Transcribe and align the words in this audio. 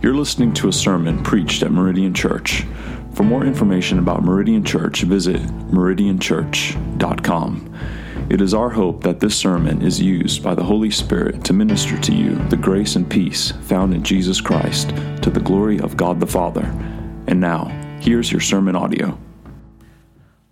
You're 0.00 0.14
listening 0.14 0.54
to 0.54 0.68
a 0.68 0.72
sermon 0.72 1.24
preached 1.24 1.64
at 1.64 1.72
Meridian 1.72 2.14
Church. 2.14 2.64
For 3.14 3.24
more 3.24 3.44
information 3.44 3.98
about 3.98 4.22
Meridian 4.22 4.62
Church, 4.62 5.02
visit 5.02 5.42
meridianchurch.com. 5.72 7.74
It 8.30 8.40
is 8.40 8.54
our 8.54 8.70
hope 8.70 9.02
that 9.02 9.18
this 9.18 9.36
sermon 9.36 9.82
is 9.82 10.00
used 10.00 10.40
by 10.40 10.54
the 10.54 10.62
Holy 10.62 10.92
Spirit 10.92 11.42
to 11.46 11.52
minister 11.52 11.98
to 11.98 12.14
you 12.14 12.36
the 12.48 12.56
grace 12.56 12.94
and 12.94 13.10
peace 13.10 13.50
found 13.62 13.92
in 13.92 14.04
Jesus 14.04 14.40
Christ 14.40 14.90
to 15.22 15.30
the 15.30 15.40
glory 15.40 15.80
of 15.80 15.96
God 15.96 16.20
the 16.20 16.28
Father. 16.28 16.66
And 17.26 17.40
now, 17.40 17.64
here's 18.00 18.30
your 18.30 18.40
sermon 18.40 18.76
audio. 18.76 19.18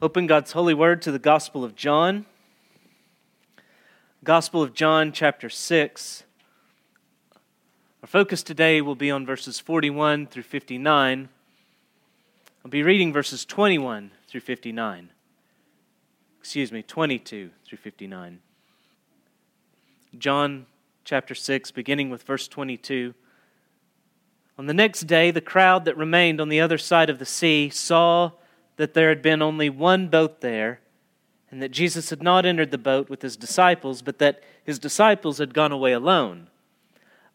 Open 0.03 0.27
God's 0.27 0.51
holy 0.51 0.75
word 0.75 1.01
to 1.03 1.13
the 1.13 1.21
Gospel 1.21 1.63
of 1.63 1.77
John. 1.77 2.27
Gospel 4.25 4.61
of 4.61 4.75
John, 4.75 5.13
chapter 5.13 5.49
6. 5.49 6.25
Our 8.07 8.09
focus 8.23 8.45
today 8.45 8.81
will 8.81 8.95
be 8.95 9.11
on 9.11 9.27
verses 9.27 9.59
41 9.59 10.29
through 10.29 10.45
59. 10.45 11.29
I'll 12.65 12.71
be 12.71 12.85
reading 12.85 13.13
verses 13.13 13.45
21 13.45 14.13
through 14.29 14.43
59. 14.43 15.11
Excuse 16.39 16.71
me, 16.71 16.85
22 16.85 17.51
through 17.67 17.79
59. 17.79 18.39
John 20.17 20.67
chapter 21.03 21.35
6, 21.35 21.73
beginning 21.73 22.09
with 22.09 22.23
verse 22.23 22.47
22. 22.47 23.13
On 24.57 24.67
the 24.67 24.73
next 24.73 25.09
day, 25.09 25.33
the 25.33 25.41
crowd 25.41 25.85
that 25.85 25.97
remained 25.97 26.41
on 26.41 26.49
the 26.49 26.61
other 26.61 26.79
side 26.79 27.11
of 27.11 27.19
the 27.19 27.27
sea 27.27 27.69
saw 27.71 28.31
that 28.77 28.95
there 28.95 29.09
had 29.09 29.21
been 29.21 29.43
only 29.43 29.69
one 29.69 30.07
boat 30.07 30.43
there, 30.43 30.79
and 31.51 31.61
that 31.61 31.73
Jesus 31.73 32.11
had 32.11 32.23
not 32.23 32.47
entered 32.47 32.71
the 32.71 32.79
boat 32.79 33.11
with 33.11 33.23
his 33.23 33.37
disciples, 33.37 34.01
but 34.01 34.21
that 34.21 34.45
his 34.63 34.79
disciples 34.79 35.39
had 35.39 35.53
gone 35.53 35.73
away 35.73 35.91
alone. 35.91 36.51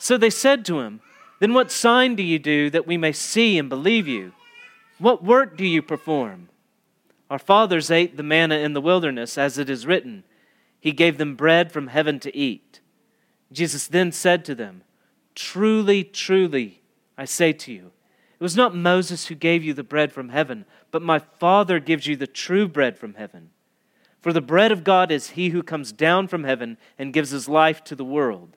So 0.00 0.16
they 0.16 0.30
said 0.30 0.64
to 0.64 0.80
him, 0.80 1.00
Then 1.40 1.52
what 1.52 1.70
sign 1.70 2.16
do 2.16 2.22
you 2.22 2.38
do 2.38 2.70
that 2.70 2.86
we 2.86 2.96
may 2.96 3.12
see 3.12 3.58
and 3.58 3.68
believe 3.68 4.08
you? 4.08 4.32
What 4.98 5.22
work 5.22 5.58
do 5.58 5.66
you 5.66 5.82
perform? 5.82 6.48
Our 7.28 7.38
fathers 7.38 7.90
ate 7.90 8.16
the 8.16 8.22
manna 8.22 8.56
in 8.56 8.72
the 8.72 8.80
wilderness, 8.80 9.36
as 9.36 9.58
it 9.58 9.68
is 9.68 9.86
written, 9.86 10.24
He 10.80 10.92
gave 10.92 11.18
them 11.18 11.36
bread 11.36 11.70
from 11.70 11.88
heaven 11.88 12.18
to 12.20 12.34
eat. 12.34 12.80
Jesus 13.52 13.86
then 13.86 14.10
said 14.10 14.42
to 14.46 14.54
them, 14.54 14.84
Truly, 15.34 16.02
truly, 16.02 16.80
I 17.18 17.26
say 17.26 17.52
to 17.52 17.70
you, 17.72 17.92
it 18.38 18.42
was 18.42 18.56
not 18.56 18.74
Moses 18.74 19.26
who 19.26 19.34
gave 19.34 19.62
you 19.62 19.74
the 19.74 19.84
bread 19.84 20.12
from 20.12 20.30
heaven, 20.30 20.64
but 20.90 21.02
my 21.02 21.18
Father 21.18 21.78
gives 21.78 22.06
you 22.06 22.16
the 22.16 22.26
true 22.26 22.66
bread 22.66 22.96
from 22.96 23.14
heaven. 23.14 23.50
For 24.22 24.32
the 24.32 24.40
bread 24.40 24.72
of 24.72 24.82
God 24.82 25.12
is 25.12 25.30
he 25.30 25.50
who 25.50 25.62
comes 25.62 25.92
down 25.92 26.26
from 26.26 26.44
heaven 26.44 26.78
and 26.98 27.12
gives 27.12 27.30
his 27.30 27.50
life 27.50 27.84
to 27.84 27.94
the 27.94 28.04
world. 28.04 28.56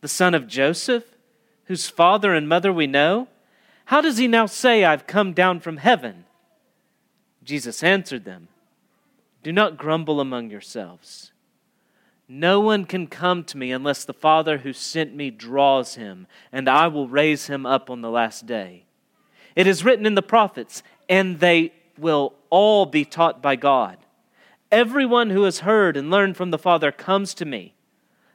The 0.00 0.08
son 0.08 0.34
of 0.34 0.46
Joseph, 0.46 1.04
whose 1.64 1.88
father 1.88 2.34
and 2.34 2.48
mother 2.48 2.72
we 2.72 2.86
know? 2.86 3.28
How 3.86 4.00
does 4.00 4.18
he 4.18 4.28
now 4.28 4.46
say, 4.46 4.84
I've 4.84 5.06
come 5.06 5.32
down 5.32 5.60
from 5.60 5.78
heaven? 5.78 6.24
Jesus 7.42 7.82
answered 7.82 8.24
them, 8.24 8.48
Do 9.42 9.52
not 9.52 9.76
grumble 9.76 10.20
among 10.20 10.50
yourselves. 10.50 11.32
No 12.28 12.60
one 12.60 12.84
can 12.84 13.08
come 13.08 13.42
to 13.42 13.58
me 13.58 13.72
unless 13.72 14.04
the 14.04 14.12
Father 14.12 14.58
who 14.58 14.72
sent 14.72 15.16
me 15.16 15.30
draws 15.30 15.96
him, 15.96 16.28
and 16.52 16.68
I 16.68 16.86
will 16.86 17.08
raise 17.08 17.48
him 17.48 17.66
up 17.66 17.90
on 17.90 18.02
the 18.02 18.10
last 18.10 18.46
day. 18.46 18.84
It 19.56 19.66
is 19.66 19.84
written 19.84 20.06
in 20.06 20.14
the 20.14 20.22
prophets, 20.22 20.84
and 21.08 21.40
they 21.40 21.72
will 21.98 22.34
all 22.48 22.86
be 22.86 23.04
taught 23.04 23.42
by 23.42 23.56
God. 23.56 23.98
Everyone 24.70 25.30
who 25.30 25.42
has 25.42 25.60
heard 25.60 25.96
and 25.96 26.08
learned 26.08 26.36
from 26.36 26.52
the 26.52 26.58
Father 26.58 26.92
comes 26.92 27.34
to 27.34 27.44
me. 27.44 27.74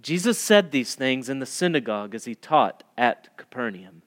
Jesus 0.00 0.38
said 0.38 0.70
these 0.70 0.94
things 0.94 1.28
in 1.28 1.40
the 1.40 1.46
synagogue 1.46 2.14
as 2.14 2.24
he 2.24 2.34
taught 2.34 2.82
at 2.96 3.36
Capernaum. 3.36 4.02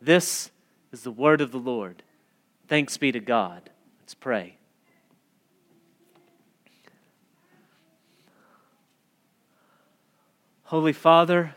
This 0.00 0.50
is 0.92 1.02
the 1.02 1.10
word 1.10 1.40
of 1.40 1.50
the 1.50 1.58
Lord. 1.58 2.02
Thanks 2.68 2.96
be 2.96 3.10
to 3.12 3.20
God. 3.20 3.70
Let's 4.00 4.14
pray. 4.14 4.58
Holy 10.64 10.92
Father, 10.92 11.54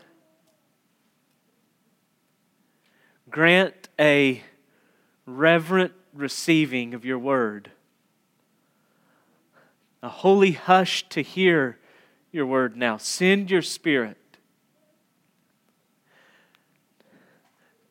grant 3.28 3.88
a 3.98 4.42
reverent 5.26 5.92
receiving 6.14 6.94
of 6.94 7.04
your 7.04 7.18
word, 7.18 7.70
a 10.02 10.08
holy 10.08 10.52
hush 10.52 11.08
to 11.08 11.22
hear 11.22 11.78
your 12.32 12.46
word 12.46 12.76
now. 12.76 12.96
Send 12.96 13.50
your 13.50 13.62
spirit 13.62 14.16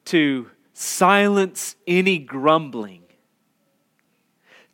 to 0.06 0.50
silence 0.74 1.76
any 1.86 2.18
grumbling, 2.18 3.04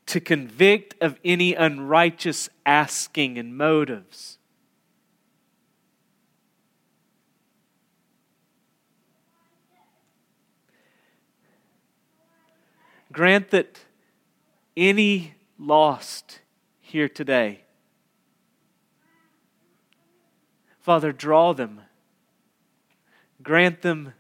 to 0.06 0.22
convict 0.22 0.96
of 1.02 1.20
any 1.26 1.54
unrighteous 1.54 2.48
asking 2.66 3.38
and 3.38 3.58
motives. 3.58 4.38
Grant 13.12 13.50
that 13.50 13.80
any 14.78 15.34
lost 15.60 16.40
here 16.80 17.10
today, 17.10 17.65
Father, 20.86 21.12
draw 21.12 21.52
them, 21.52 21.82
grant 23.42 23.82
them 23.82 24.14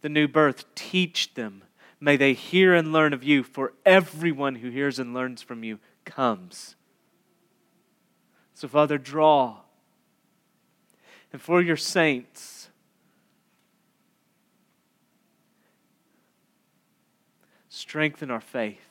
the 0.00 0.08
new 0.08 0.26
birth, 0.26 0.64
teach 0.74 1.34
them. 1.34 1.62
May 2.00 2.16
they 2.16 2.32
hear 2.32 2.72
and 2.72 2.90
learn 2.90 3.12
of 3.12 3.22
you, 3.22 3.42
for 3.42 3.74
everyone 3.84 4.54
who 4.54 4.70
hears 4.70 4.98
and 4.98 5.12
learns 5.12 5.42
from 5.42 5.62
you 5.62 5.78
comes. 6.06 6.74
So, 8.54 8.66
Father, 8.66 8.96
draw. 8.96 9.58
And 11.34 11.42
for 11.42 11.60
your 11.60 11.76
saints, 11.76 12.70
strengthen 17.68 18.30
our 18.30 18.40
faith. 18.40 18.88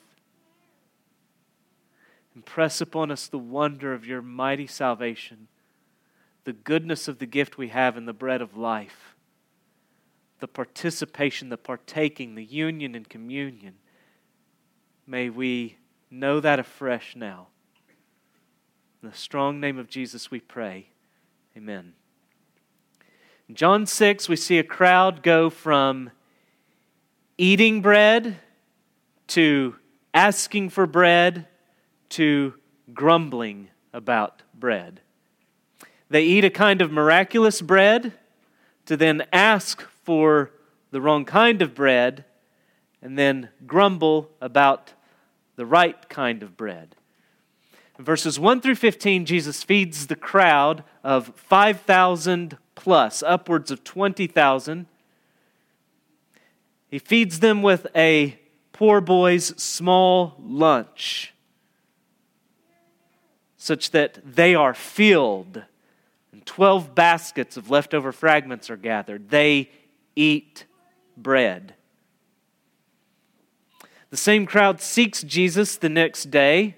Impress 2.36 2.80
upon 2.80 3.10
us 3.10 3.26
the 3.26 3.36
wonder 3.36 3.92
of 3.92 4.06
your 4.06 4.22
mighty 4.22 4.68
salvation, 4.68 5.48
the 6.44 6.52
goodness 6.52 7.08
of 7.08 7.18
the 7.18 7.26
gift 7.26 7.58
we 7.58 7.68
have 7.68 7.96
in 7.96 8.06
the 8.06 8.12
bread 8.12 8.40
of 8.40 8.56
life 8.56 9.14
the 10.40 10.48
participation, 10.48 11.50
the 11.50 11.58
partaking, 11.58 12.34
the 12.34 12.44
union 12.44 12.94
and 12.94 13.08
communion. 13.08 13.74
May 15.06 15.28
we 15.28 15.76
know 16.10 16.40
that 16.40 16.58
afresh 16.58 17.14
now. 17.14 17.48
In 19.02 19.10
the 19.10 19.14
strong 19.14 19.60
name 19.60 19.78
of 19.78 19.88
Jesus 19.88 20.30
we 20.30 20.40
pray. 20.40 20.88
Amen. 21.56 21.92
In 23.48 23.54
John 23.54 23.84
6, 23.84 24.28
we 24.28 24.36
see 24.36 24.58
a 24.58 24.64
crowd 24.64 25.22
go 25.22 25.50
from 25.50 26.10
eating 27.36 27.82
bread 27.82 28.36
to 29.28 29.76
asking 30.14 30.70
for 30.70 30.86
bread 30.86 31.46
to 32.10 32.54
grumbling 32.92 33.68
about 33.92 34.42
bread. 34.54 35.00
They 36.10 36.24
eat 36.24 36.44
a 36.44 36.50
kind 36.50 36.82
of 36.82 36.90
miraculous 36.90 37.62
bread 37.62 38.12
to 38.86 38.96
then 38.96 39.22
ask 39.32 39.80
for 40.04 40.50
the 40.90 41.00
wrong 41.00 41.24
kind 41.24 41.62
of 41.62 41.74
bread 41.74 42.24
and 43.00 43.16
then 43.16 43.50
grumble 43.66 44.30
about 44.40 44.92
the 45.56 45.64
right 45.64 46.08
kind 46.08 46.42
of 46.42 46.56
bread. 46.56 46.96
In 47.98 48.04
verses 48.04 48.40
1 48.40 48.60
through 48.60 48.74
15, 48.74 49.24
Jesus 49.24 49.62
feeds 49.62 50.08
the 50.08 50.16
crowd 50.16 50.82
of 51.04 51.32
5,000 51.36 52.58
plus, 52.74 53.22
upwards 53.22 53.70
of 53.70 53.84
20,000. 53.84 54.86
He 56.90 56.98
feeds 56.98 57.40
them 57.40 57.62
with 57.62 57.86
a 57.94 58.38
poor 58.72 59.00
boy's 59.00 59.48
small 59.62 60.34
lunch, 60.40 61.34
such 63.56 63.90
that 63.90 64.18
they 64.24 64.54
are 64.54 64.74
filled, 64.74 65.62
and 66.32 66.44
12 66.46 66.94
baskets 66.94 67.56
of 67.56 67.70
leftover 67.70 68.12
fragments 68.12 68.70
are 68.70 68.76
gathered. 68.76 69.30
They 69.30 69.70
eat 70.14 70.64
bread. 71.16 71.74
The 74.10 74.16
same 74.16 74.46
crowd 74.46 74.80
seeks 74.80 75.22
Jesus 75.22 75.76
the 75.76 75.88
next 75.88 76.30
day, 76.30 76.76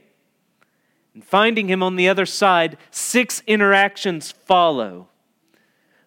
and 1.15 1.25
finding 1.25 1.69
him 1.69 1.83
on 1.83 1.97
the 1.97 2.09
other 2.09 2.27
side, 2.27 2.77
six 2.91 3.43
interactions 3.47 4.33
follow. 4.33 5.09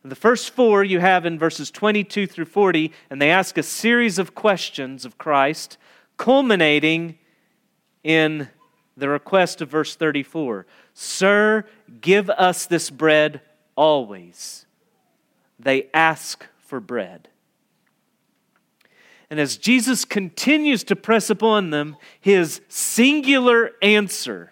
The 0.04 0.16
first 0.16 0.52
four 0.52 0.84
you 0.84 1.00
have 1.00 1.26
in 1.26 1.40
verses 1.40 1.72
22 1.72 2.28
through 2.28 2.46
40, 2.46 2.92
and 3.10 3.20
they 3.20 3.32
ask 3.32 3.58
a 3.58 3.64
series 3.64 4.20
of 4.20 4.36
questions 4.36 5.04
of 5.04 5.18
Christ, 5.18 5.80
culminating 6.16 7.18
in 8.04 8.50
the 8.96 9.10
request 9.10 9.62
of 9.62 9.70
verse 9.70 9.96
34 9.96 10.68
Sir, 10.94 11.66
give 12.02 12.30
us 12.30 12.66
this 12.66 12.90
bread 12.90 13.42
always. 13.76 14.66
They 15.60 15.88
ask 15.94 16.46
for 16.60 16.80
bread. 16.80 17.30
And 19.30 19.40
as 19.40 19.58
Jesus 19.58 20.06
continues 20.06 20.84
to 20.86 20.96
press 20.96 21.30
upon 21.30 21.72
them 21.72 21.98
his 22.20 22.62
singular 22.70 23.72
answer, 23.82 24.52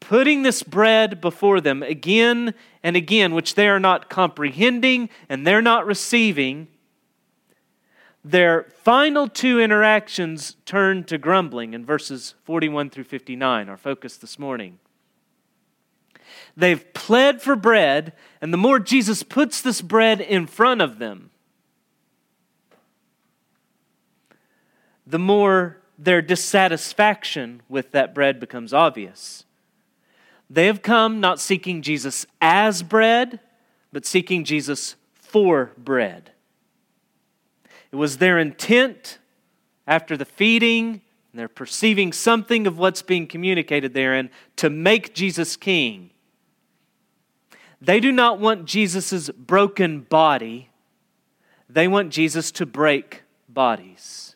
putting 0.00 0.42
this 0.42 0.62
bread 0.62 1.20
before 1.20 1.60
them 1.60 1.82
again 1.82 2.54
and 2.82 2.96
again, 2.96 3.34
which 3.34 3.54
they 3.54 3.68
are 3.68 3.80
not 3.80 4.10
comprehending 4.10 5.08
and 5.28 5.46
they're 5.46 5.62
not 5.62 5.86
receiving, 5.86 6.68
their 8.24 8.62
final 8.82 9.28
two 9.28 9.60
interactions 9.60 10.56
turn 10.64 11.04
to 11.04 11.18
grumbling 11.18 11.74
in 11.74 11.84
verses 11.84 12.34
41 12.44 12.88
through 12.88 13.04
59, 13.04 13.68
our 13.68 13.76
focus 13.76 14.16
this 14.16 14.38
morning. 14.38 14.78
They've 16.56 16.92
pled 16.94 17.42
for 17.42 17.54
bread, 17.54 18.14
and 18.40 18.52
the 18.52 18.58
more 18.58 18.78
Jesus 18.78 19.22
puts 19.22 19.60
this 19.60 19.82
bread 19.82 20.20
in 20.20 20.46
front 20.46 20.80
of 20.80 20.98
them, 20.98 21.30
the 25.06 25.18
more 25.18 25.78
their 25.98 26.22
dissatisfaction 26.22 27.62
with 27.68 27.92
that 27.92 28.14
bread 28.14 28.40
becomes 28.40 28.72
obvious. 28.72 29.44
They 30.48 30.66
have 30.66 30.82
come 30.82 31.20
not 31.20 31.40
seeking 31.40 31.82
Jesus 31.82 32.26
as 32.40 32.82
bread, 32.82 33.40
but 33.92 34.06
seeking 34.06 34.44
Jesus 34.44 34.96
for 35.12 35.72
bread. 35.76 36.33
It 37.94 37.98
was 37.98 38.16
their 38.16 38.40
intent 38.40 39.20
after 39.86 40.16
the 40.16 40.24
feeding, 40.24 41.00
and 41.30 41.38
they're 41.38 41.46
perceiving 41.46 42.12
something 42.12 42.66
of 42.66 42.76
what's 42.76 43.02
being 43.02 43.28
communicated 43.28 43.94
therein, 43.94 44.30
to 44.56 44.68
make 44.68 45.14
Jesus 45.14 45.54
king. 45.54 46.10
They 47.80 48.00
do 48.00 48.10
not 48.10 48.40
want 48.40 48.64
Jesus' 48.64 49.30
broken 49.30 50.00
body, 50.00 50.70
they 51.68 51.86
want 51.86 52.10
Jesus 52.10 52.50
to 52.50 52.66
break 52.66 53.22
bodies. 53.48 54.34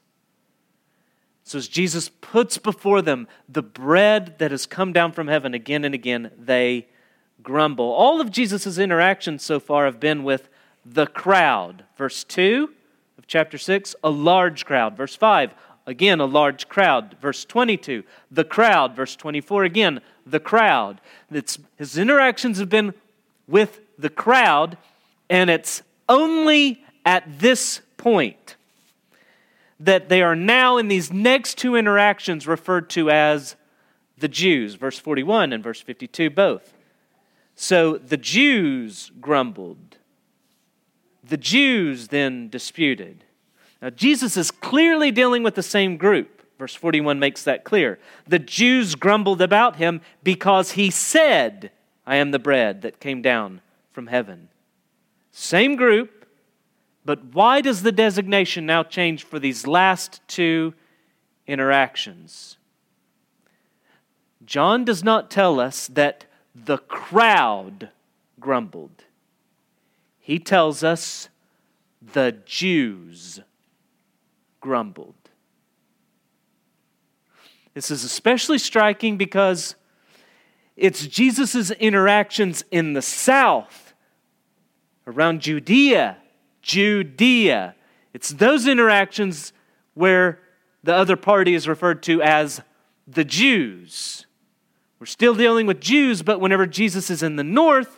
So, 1.42 1.58
as 1.58 1.66
Jesus 1.66 2.10
puts 2.20 2.58
before 2.58 3.02
them 3.02 3.26
the 3.48 3.64
bread 3.64 4.38
that 4.38 4.52
has 4.52 4.66
come 4.66 4.92
down 4.92 5.10
from 5.10 5.26
heaven 5.26 5.52
again 5.52 5.84
and 5.84 5.96
again, 5.96 6.30
they 6.38 6.86
grumble. 7.42 7.90
All 7.90 8.20
of 8.20 8.30
Jesus' 8.30 8.78
interactions 8.78 9.42
so 9.42 9.58
far 9.58 9.86
have 9.86 9.98
been 9.98 10.22
with 10.22 10.48
the 10.86 11.08
crowd. 11.08 11.82
Verse 11.96 12.22
2 12.22 12.74
of 13.18 13.26
chapter 13.26 13.58
6, 13.58 13.94
a 14.02 14.10
large 14.10 14.64
crowd. 14.64 14.96
Verse 14.96 15.16
5, 15.16 15.52
again, 15.86 16.20
a 16.20 16.24
large 16.24 16.68
crowd. 16.68 17.16
Verse 17.20 17.44
22, 17.44 18.04
the 18.30 18.44
crowd. 18.44 18.94
Verse 18.94 19.16
24, 19.16 19.64
again, 19.64 20.00
the 20.24 20.40
crowd. 20.40 21.00
It's, 21.30 21.58
his 21.76 21.98
interactions 21.98 22.58
have 22.58 22.68
been 22.68 22.94
with 23.46 23.80
the 23.98 24.10
crowd, 24.10 24.78
and 25.28 25.50
it's 25.50 25.82
only 26.08 26.84
at 27.04 27.40
this 27.40 27.80
point 27.96 28.56
that 29.80 30.08
they 30.08 30.22
are 30.22 30.36
now 30.36 30.76
in 30.76 30.88
these 30.88 31.12
next 31.12 31.58
two 31.58 31.76
interactions 31.76 32.46
referred 32.46 32.90
to 32.90 33.10
as 33.10 33.56
the 34.16 34.28
Jews, 34.28 34.74
verse 34.74 34.98
41 34.98 35.52
and 35.52 35.62
verse 35.62 35.80
52 35.80 36.30
both. 36.30 36.74
So 37.54 37.96
the 37.96 38.16
Jews 38.16 39.10
grumbled. 39.20 39.87
The 41.28 41.36
Jews 41.36 42.08
then 42.08 42.48
disputed. 42.48 43.24
Now, 43.80 43.90
Jesus 43.90 44.36
is 44.36 44.50
clearly 44.50 45.10
dealing 45.10 45.42
with 45.42 45.54
the 45.54 45.62
same 45.62 45.96
group. 45.96 46.42
Verse 46.58 46.74
41 46.74 47.20
makes 47.20 47.44
that 47.44 47.64
clear. 47.64 47.98
The 48.26 48.40
Jews 48.40 48.96
grumbled 48.96 49.40
about 49.40 49.76
him 49.76 50.00
because 50.24 50.72
he 50.72 50.90
said, 50.90 51.70
I 52.06 52.16
am 52.16 52.32
the 52.32 52.38
bread 52.38 52.82
that 52.82 52.98
came 52.98 53.22
down 53.22 53.60
from 53.92 54.08
heaven. 54.08 54.48
Same 55.30 55.76
group, 55.76 56.26
but 57.04 57.26
why 57.26 57.60
does 57.60 57.82
the 57.82 57.92
designation 57.92 58.66
now 58.66 58.82
change 58.82 59.22
for 59.22 59.38
these 59.38 59.66
last 59.66 60.20
two 60.26 60.74
interactions? 61.46 62.56
John 64.44 64.84
does 64.84 65.04
not 65.04 65.30
tell 65.30 65.60
us 65.60 65.86
that 65.88 66.24
the 66.54 66.78
crowd 66.78 67.90
grumbled. 68.40 69.04
He 70.28 70.38
tells 70.38 70.84
us 70.84 71.30
the 72.12 72.36
Jews 72.44 73.40
grumbled. 74.60 75.14
This 77.72 77.90
is 77.90 78.04
especially 78.04 78.58
striking 78.58 79.16
because 79.16 79.74
it's 80.76 81.06
Jesus' 81.06 81.70
interactions 81.70 82.62
in 82.70 82.92
the 82.92 83.00
south, 83.00 83.94
around 85.06 85.40
Judea, 85.40 86.18
Judea. 86.60 87.74
It's 88.12 88.28
those 88.28 88.66
interactions 88.66 89.54
where 89.94 90.40
the 90.82 90.94
other 90.94 91.16
party 91.16 91.54
is 91.54 91.66
referred 91.66 92.02
to 92.02 92.20
as 92.20 92.60
the 93.06 93.24
Jews. 93.24 94.26
We're 95.00 95.06
still 95.06 95.34
dealing 95.34 95.66
with 95.66 95.80
Jews, 95.80 96.20
but 96.20 96.38
whenever 96.38 96.66
Jesus 96.66 97.08
is 97.08 97.22
in 97.22 97.36
the 97.36 97.44
north, 97.44 97.97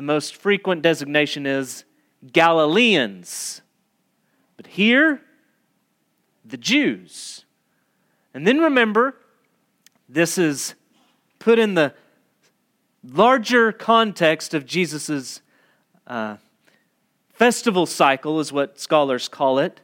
the 0.00 0.06
most 0.06 0.34
frequent 0.34 0.80
designation 0.80 1.44
is 1.44 1.84
Galileans. 2.32 3.60
But 4.56 4.66
here, 4.68 5.20
the 6.42 6.56
Jews. 6.56 7.44
And 8.32 8.46
then 8.46 8.60
remember, 8.60 9.16
this 10.08 10.38
is 10.38 10.74
put 11.38 11.58
in 11.58 11.74
the 11.74 11.92
larger 13.04 13.72
context 13.72 14.54
of 14.54 14.64
Jesus' 14.64 15.42
uh, 16.06 16.38
festival 17.34 17.84
cycle, 17.84 18.40
is 18.40 18.50
what 18.50 18.80
scholars 18.80 19.28
call 19.28 19.58
it. 19.58 19.82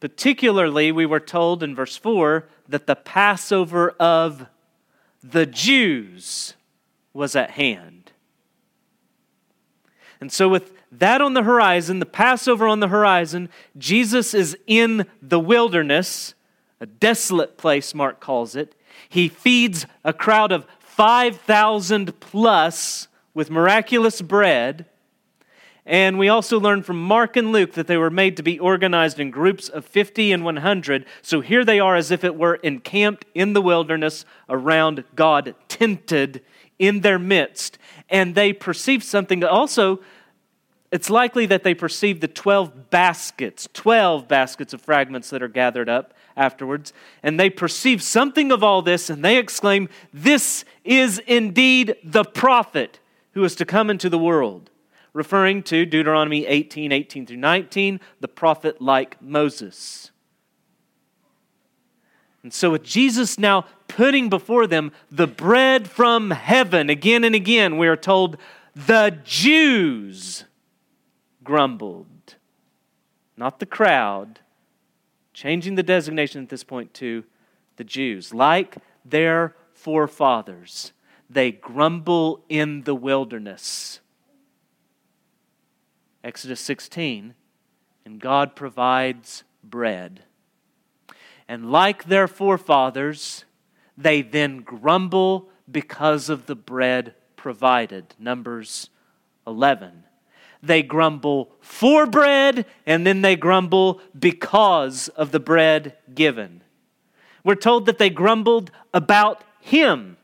Particularly, 0.00 0.90
we 0.90 1.06
were 1.06 1.20
told 1.20 1.62
in 1.62 1.76
verse 1.76 1.96
4 1.96 2.48
that 2.68 2.88
the 2.88 2.96
Passover 2.96 3.90
of 4.00 4.48
the 5.22 5.46
Jews 5.46 6.54
was 7.12 7.36
at 7.36 7.52
hand. 7.52 8.01
And 10.22 10.30
so, 10.30 10.48
with 10.48 10.72
that 10.92 11.20
on 11.20 11.34
the 11.34 11.42
horizon, 11.42 11.98
the 11.98 12.06
Passover 12.06 12.68
on 12.68 12.78
the 12.78 12.86
horizon, 12.86 13.48
Jesus 13.76 14.34
is 14.34 14.56
in 14.68 15.06
the 15.20 15.40
wilderness, 15.40 16.34
a 16.80 16.86
desolate 16.86 17.58
place, 17.58 17.92
Mark 17.92 18.20
calls 18.20 18.54
it. 18.54 18.76
He 19.08 19.26
feeds 19.26 19.84
a 20.04 20.12
crowd 20.12 20.52
of 20.52 20.64
5,000 20.78 22.20
plus 22.20 23.08
with 23.34 23.50
miraculous 23.50 24.22
bread. 24.22 24.86
And 25.84 26.20
we 26.20 26.28
also 26.28 26.60
learn 26.60 26.84
from 26.84 27.02
Mark 27.02 27.36
and 27.36 27.50
Luke 27.50 27.72
that 27.72 27.88
they 27.88 27.96
were 27.96 28.08
made 28.08 28.36
to 28.36 28.44
be 28.44 28.60
organized 28.60 29.18
in 29.18 29.32
groups 29.32 29.68
of 29.68 29.84
50 29.84 30.30
and 30.30 30.44
100. 30.44 31.04
So 31.22 31.40
here 31.40 31.64
they 31.64 31.80
are 31.80 31.96
as 31.96 32.12
if 32.12 32.22
it 32.22 32.36
were 32.36 32.54
encamped 32.54 33.24
in 33.34 33.54
the 33.54 33.62
wilderness 33.62 34.24
around 34.48 35.02
God, 35.16 35.56
tented 35.66 36.42
in 36.78 37.00
their 37.00 37.18
midst. 37.18 37.76
And 38.12 38.36
they 38.36 38.52
perceive 38.52 39.02
something. 39.02 39.42
Also 39.42 40.00
it's 40.92 41.08
likely 41.08 41.46
that 41.46 41.64
they 41.64 41.72
perceived 41.72 42.20
the 42.20 42.28
12 42.28 42.90
baskets, 42.90 43.66
12 43.72 44.28
baskets 44.28 44.74
of 44.74 44.82
fragments 44.82 45.30
that 45.30 45.42
are 45.42 45.48
gathered 45.48 45.88
up 45.88 46.12
afterwards, 46.36 46.92
and 47.22 47.40
they 47.40 47.48
perceive 47.48 48.02
something 48.02 48.52
of 48.52 48.62
all 48.62 48.82
this, 48.82 49.08
and 49.08 49.24
they 49.24 49.38
exclaim, 49.38 49.88
This 50.12 50.66
is 50.84 51.18
indeed 51.20 51.96
the 52.04 52.24
prophet 52.24 53.00
who 53.32 53.42
is 53.42 53.54
to 53.56 53.64
come 53.64 53.88
into 53.88 54.10
the 54.10 54.18
world, 54.18 54.68
referring 55.14 55.62
to 55.64 55.86
Deuteronomy 55.86 56.46
18 56.46 56.92
18 56.92 57.24
through 57.24 57.36
19, 57.38 57.98
the 58.20 58.28
prophet 58.28 58.82
like 58.82 59.20
Moses. 59.22 60.11
And 62.42 62.52
so, 62.52 62.70
with 62.70 62.82
Jesus 62.82 63.38
now 63.38 63.66
putting 63.86 64.28
before 64.28 64.66
them 64.66 64.92
the 65.10 65.26
bread 65.26 65.88
from 65.88 66.30
heaven, 66.30 66.90
again 66.90 67.24
and 67.24 67.34
again, 67.34 67.78
we 67.78 67.86
are 67.86 67.96
told, 67.96 68.36
the 68.74 69.18
Jews 69.24 70.44
grumbled. 71.44 72.36
Not 73.36 73.60
the 73.60 73.66
crowd, 73.66 74.40
changing 75.32 75.76
the 75.76 75.82
designation 75.82 76.42
at 76.42 76.48
this 76.48 76.64
point 76.64 76.94
to 76.94 77.24
the 77.76 77.84
Jews. 77.84 78.34
Like 78.34 78.76
their 79.04 79.56
forefathers, 79.72 80.92
they 81.28 81.52
grumble 81.52 82.44
in 82.48 82.82
the 82.82 82.94
wilderness. 82.94 84.00
Exodus 86.24 86.60
16, 86.60 87.34
and 88.04 88.20
God 88.20 88.54
provides 88.54 89.44
bread. 89.64 90.24
And 91.52 91.70
like 91.70 92.04
their 92.04 92.28
forefathers, 92.28 93.44
they 93.94 94.22
then 94.22 94.62
grumble 94.62 95.50
because 95.70 96.30
of 96.30 96.46
the 96.46 96.54
bread 96.54 97.14
provided. 97.36 98.14
Numbers 98.18 98.88
11 99.46 100.04
they 100.62 100.82
grumble 100.82 101.50
for 101.60 102.06
bread, 102.06 102.64
and 102.86 103.06
then 103.06 103.20
they 103.20 103.36
grumble 103.36 104.00
because 104.18 105.08
of 105.08 105.30
the 105.30 105.40
bread 105.40 105.94
given. 106.14 106.62
We're 107.44 107.56
told 107.56 107.84
that 107.84 107.98
they 107.98 108.08
grumbled 108.08 108.70
about 108.94 109.44
him. 109.60 110.16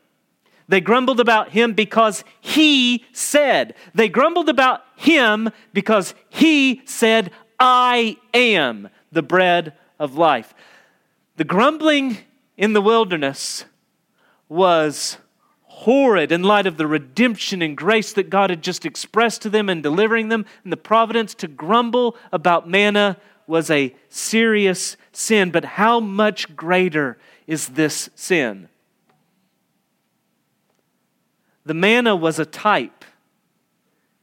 They 0.67 0.81
grumbled 0.81 1.19
about 1.19 1.49
him 1.49 1.73
because 1.73 2.23
he 2.41 3.05
said. 3.11 3.75
They 3.93 4.09
grumbled 4.09 4.49
about 4.49 4.81
him 4.95 5.51
because 5.73 6.15
he 6.29 6.81
said, 6.85 7.31
I 7.59 8.17
am 8.33 8.89
the 9.11 9.21
bread 9.21 9.73
of 9.99 10.15
life. 10.15 10.55
The 11.39 11.45
grumbling 11.45 12.17
in 12.57 12.73
the 12.73 12.81
wilderness 12.81 13.63
was 14.49 15.19
horrid 15.63 16.33
in 16.33 16.43
light 16.43 16.67
of 16.67 16.75
the 16.75 16.85
redemption 16.85 17.61
and 17.61 17.77
grace 17.77 18.11
that 18.11 18.29
God 18.29 18.49
had 18.49 18.61
just 18.61 18.85
expressed 18.85 19.41
to 19.43 19.49
them 19.49 19.69
and 19.69 19.81
delivering 19.81 20.27
them 20.27 20.45
and 20.65 20.73
the 20.73 20.75
providence 20.75 21.33
to 21.35 21.47
grumble 21.47 22.17
about 22.33 22.67
manna 22.67 23.15
was 23.47 23.71
a 23.71 23.95
serious 24.09 24.97
sin. 25.13 25.49
But 25.49 25.63
how 25.63 26.01
much 26.01 26.57
greater 26.57 27.17
is 27.47 27.69
this 27.69 28.09
sin? 28.15 28.67
The 31.63 31.73
manna 31.73 32.17
was 32.17 32.37
a 32.37 32.45
type 32.45 33.05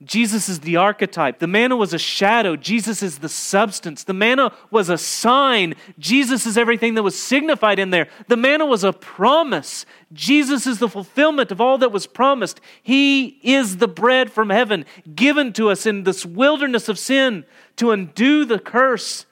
Jesus 0.04 0.50
is 0.50 0.60
the 0.60 0.76
archetype. 0.76 1.38
The 1.38 1.46
manna 1.46 1.74
was 1.74 1.94
a 1.94 1.98
shadow. 1.98 2.54
Jesus 2.54 3.02
is 3.02 3.18
the 3.18 3.30
substance. 3.30 4.04
The 4.04 4.12
manna 4.12 4.52
was 4.70 4.90
a 4.90 4.98
sign. 4.98 5.74
Jesus 5.98 6.44
is 6.44 6.58
everything 6.58 6.94
that 6.94 7.02
was 7.02 7.20
signified 7.20 7.78
in 7.78 7.90
there. 7.90 8.08
The 8.28 8.36
manna 8.36 8.66
was 8.66 8.84
a 8.84 8.92
promise. 8.92 9.86
Jesus 10.12 10.66
is 10.66 10.80
the 10.80 10.88
fulfillment 10.88 11.50
of 11.50 11.62
all 11.62 11.78
that 11.78 11.92
was 11.92 12.06
promised. 12.06 12.60
He 12.82 13.38
is 13.42 13.78
the 13.78 13.88
bread 13.88 14.30
from 14.30 14.50
heaven 14.50 14.84
given 15.14 15.54
to 15.54 15.70
us 15.70 15.86
in 15.86 16.04
this 16.04 16.26
wilderness 16.26 16.90
of 16.90 16.98
sin 16.98 17.46
to 17.76 17.90
undo 17.90 18.44
the 18.44 18.58
curse 18.58 19.24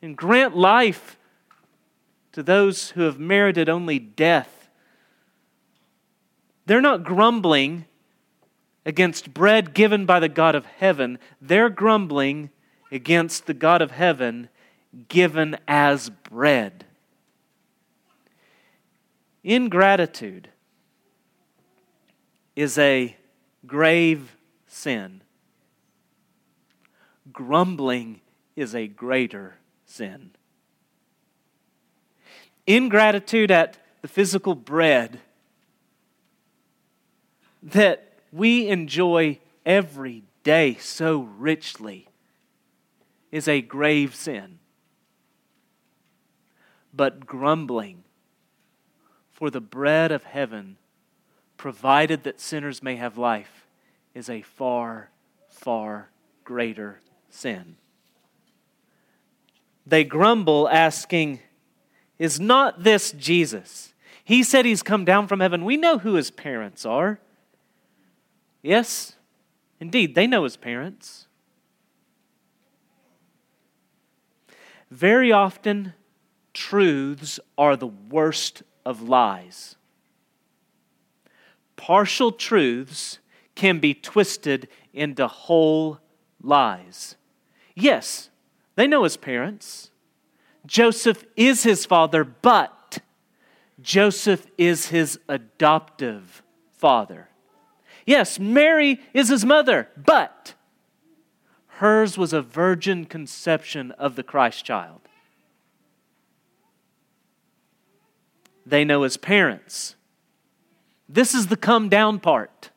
and 0.00 0.16
grant 0.16 0.56
life 0.56 1.18
to 2.32 2.42
those 2.42 2.90
who 2.90 3.02
have 3.02 3.18
merited 3.18 3.68
only 3.68 3.98
death. 3.98 4.70
They're 6.64 6.80
not 6.80 7.04
grumbling 7.04 7.85
against 8.86 9.34
bread 9.34 9.74
given 9.74 10.06
by 10.06 10.20
the 10.20 10.28
God 10.28 10.54
of 10.54 10.64
heaven, 10.64 11.18
they're 11.42 11.68
grumbling 11.68 12.50
against 12.90 13.46
the 13.46 13.52
God 13.52 13.82
of 13.82 13.90
heaven 13.90 14.48
given 15.08 15.58
as 15.66 16.08
bread. 16.08 16.84
Ingratitude 19.42 20.48
is 22.54 22.78
a 22.78 23.16
grave 23.66 24.36
sin. 24.68 25.20
Grumbling 27.32 28.20
is 28.54 28.74
a 28.74 28.86
greater 28.86 29.56
sin. 29.84 30.30
Ingratitude 32.66 33.50
at 33.50 33.76
the 34.00 34.08
physical 34.08 34.54
bread 34.54 35.20
that 37.62 38.15
we 38.36 38.68
enjoy 38.68 39.38
every 39.64 40.24
day 40.42 40.74
so 40.74 41.28
richly 41.38 42.08
is 43.32 43.48
a 43.48 43.62
grave 43.62 44.14
sin. 44.14 44.58
But 46.92 47.26
grumbling 47.26 48.04
for 49.32 49.50
the 49.50 49.60
bread 49.60 50.12
of 50.12 50.24
heaven, 50.24 50.76
provided 51.56 52.24
that 52.24 52.40
sinners 52.40 52.82
may 52.82 52.96
have 52.96 53.18
life, 53.18 53.66
is 54.14 54.30
a 54.30 54.42
far, 54.42 55.10
far 55.48 56.10
greater 56.44 57.00
sin. 57.28 57.76
They 59.86 60.04
grumble, 60.04 60.68
asking, 60.68 61.40
Is 62.18 62.40
not 62.40 62.82
this 62.82 63.12
Jesus? 63.12 63.92
He 64.24 64.42
said 64.42 64.64
he's 64.64 64.82
come 64.82 65.04
down 65.04 65.26
from 65.26 65.40
heaven. 65.40 65.64
We 65.64 65.76
know 65.76 65.98
who 65.98 66.14
his 66.14 66.30
parents 66.30 66.86
are. 66.86 67.20
Yes, 68.66 69.14
indeed, 69.78 70.16
they 70.16 70.26
know 70.26 70.42
his 70.42 70.56
parents. 70.56 71.28
Very 74.90 75.30
often, 75.30 75.94
truths 76.52 77.38
are 77.56 77.76
the 77.76 77.86
worst 77.86 78.64
of 78.84 79.02
lies. 79.02 79.76
Partial 81.76 82.32
truths 82.32 83.20
can 83.54 83.78
be 83.78 83.94
twisted 83.94 84.66
into 84.92 85.28
whole 85.28 86.00
lies. 86.42 87.14
Yes, 87.76 88.30
they 88.74 88.88
know 88.88 89.04
his 89.04 89.16
parents. 89.16 89.92
Joseph 90.66 91.24
is 91.36 91.62
his 91.62 91.86
father, 91.86 92.24
but 92.24 92.98
Joseph 93.80 94.44
is 94.58 94.88
his 94.88 95.20
adoptive 95.28 96.42
father. 96.72 97.28
Yes, 98.06 98.38
Mary 98.38 99.00
is 99.12 99.28
his 99.28 99.44
mother, 99.44 99.88
but 99.96 100.54
hers 101.66 102.16
was 102.16 102.32
a 102.32 102.40
virgin 102.40 103.04
conception 103.04 103.90
of 103.92 104.14
the 104.14 104.22
Christ 104.22 104.64
child. 104.64 105.00
They 108.64 108.84
know 108.84 109.02
his 109.02 109.16
parents. 109.16 109.96
This 111.08 111.34
is 111.34 111.48
the 111.48 111.56
come 111.56 111.88
down 111.88 112.20
part. 112.20 112.70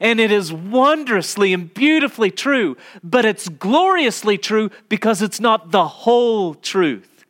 And 0.00 0.20
it 0.20 0.30
is 0.30 0.52
wondrously 0.52 1.52
and 1.52 1.72
beautifully 1.72 2.30
true, 2.30 2.76
but 3.02 3.24
it's 3.24 3.48
gloriously 3.48 4.38
true 4.38 4.70
because 4.88 5.22
it's 5.22 5.40
not 5.40 5.72
the 5.72 5.88
whole 5.88 6.54
truth. 6.54 7.24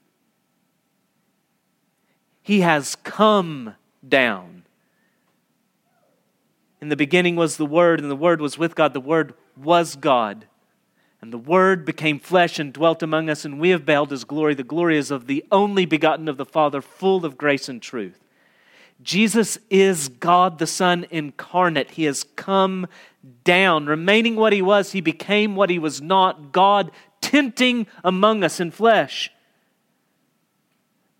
He 2.43 2.61
has 2.61 2.95
come 2.97 3.75
down. 4.07 4.58
In 6.81 6.89
the 6.89 6.97
beginning 6.97 7.37
was 7.37 7.57
the 7.57 7.67
Word, 7.67 8.01
and 8.01 8.11
the 8.11 8.17
Word 8.17 8.41
was 8.41 8.57
with 8.57 8.75
God. 8.75 8.95
The 8.95 9.01
Word 9.01 9.35
was 9.57 9.97
God. 9.97 10.47
And 11.21 11.33
the 11.33 11.39
Word 11.39 11.85
became 11.85 12.21
flesh 12.21 12.59
and 12.59 12.73
dwelt 12.73 13.03
among 13.03 13.29
us, 13.29 13.45
and 13.45 13.59
we 13.59 13.71
have 13.71 13.85
beheld 13.85 14.11
His 14.11 14.25
glory. 14.25 14.55
The 14.55 14.63
glory 14.63 14.97
is 14.97 15.11
of 15.11 15.27
the 15.27 15.45
only 15.51 15.85
begotten 15.85 16.29
of 16.29 16.37
the 16.37 16.47
Father, 16.47 16.81
full 16.81 17.25
of 17.25 17.37
grace 17.37 17.69
and 17.69 17.83
truth. 17.83 18.21
Jesus 19.03 19.59
is 19.71 20.09
God 20.09 20.59
the 20.59 20.67
Son 20.67 21.07
incarnate. 21.11 21.93
He 21.93 22.05
has 22.05 22.25
come 22.37 22.87
down. 23.45 23.87
Remaining 23.87 24.37
what 24.37 24.53
He 24.53 24.63
was, 24.63 24.93
He 24.93 25.01
became 25.01 25.57
what 25.57 25.71
He 25.71 25.79
was 25.79 26.01
not 26.01 26.53
God 26.53 26.91
tenting 27.21 27.87
among 28.05 28.45
us 28.45 28.61
in 28.61 28.71
flesh. 28.71 29.33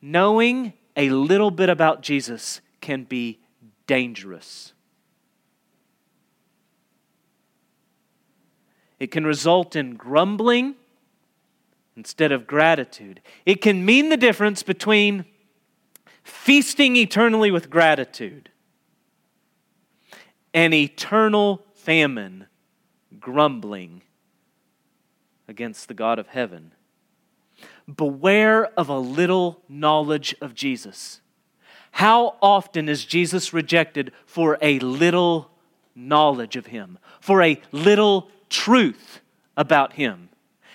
Knowing 0.01 0.73
a 0.97 1.11
little 1.11 1.51
bit 1.51 1.69
about 1.69 2.03
Jesus 2.03 2.61
can 2.81 3.05
be 3.05 3.41
dangerous. 3.87 4.73
It 8.99 9.11
can 9.11 9.25
result 9.25 9.77
in 9.77 9.95
grumbling 9.95 10.75
instead 11.97 12.33
of 12.33 12.47
gratitude. 12.47 13.21
It 13.45 13.61
can 13.61 13.85
mean 13.85 14.09
the 14.09 14.17
difference 14.17 14.63
between 14.63 15.25
feasting 16.23 16.97
eternally 16.97 17.51
with 17.51 17.71
gratitude 17.71 18.51
and 20.53 20.75
eternal 20.75 21.65
famine, 21.75 22.47
grumbling 23.21 24.03
against 25.47 25.89
the 25.89 25.95
God 25.95 26.19
of 26.19 26.29
heaven. 26.29 26.73
Beware 27.93 28.67
of 28.79 28.89
a 28.89 28.99
little 28.99 29.63
knowledge 29.69 30.35
of 30.41 30.55
Jesus. 30.55 31.21
How 31.93 32.37
often 32.43 32.89
is 32.89 33.05
Jesus 33.05 33.53
rejected 33.53 34.13
for 34.27 34.59
a 34.61 34.79
little 34.81 35.51
knowledge 35.95 36.55
of 36.55 36.67
him, 36.67 36.99
for 37.21 37.43
a 37.43 37.61
little 37.73 38.31
truth 38.49 39.21
about 39.57 39.95
him. 39.95 40.29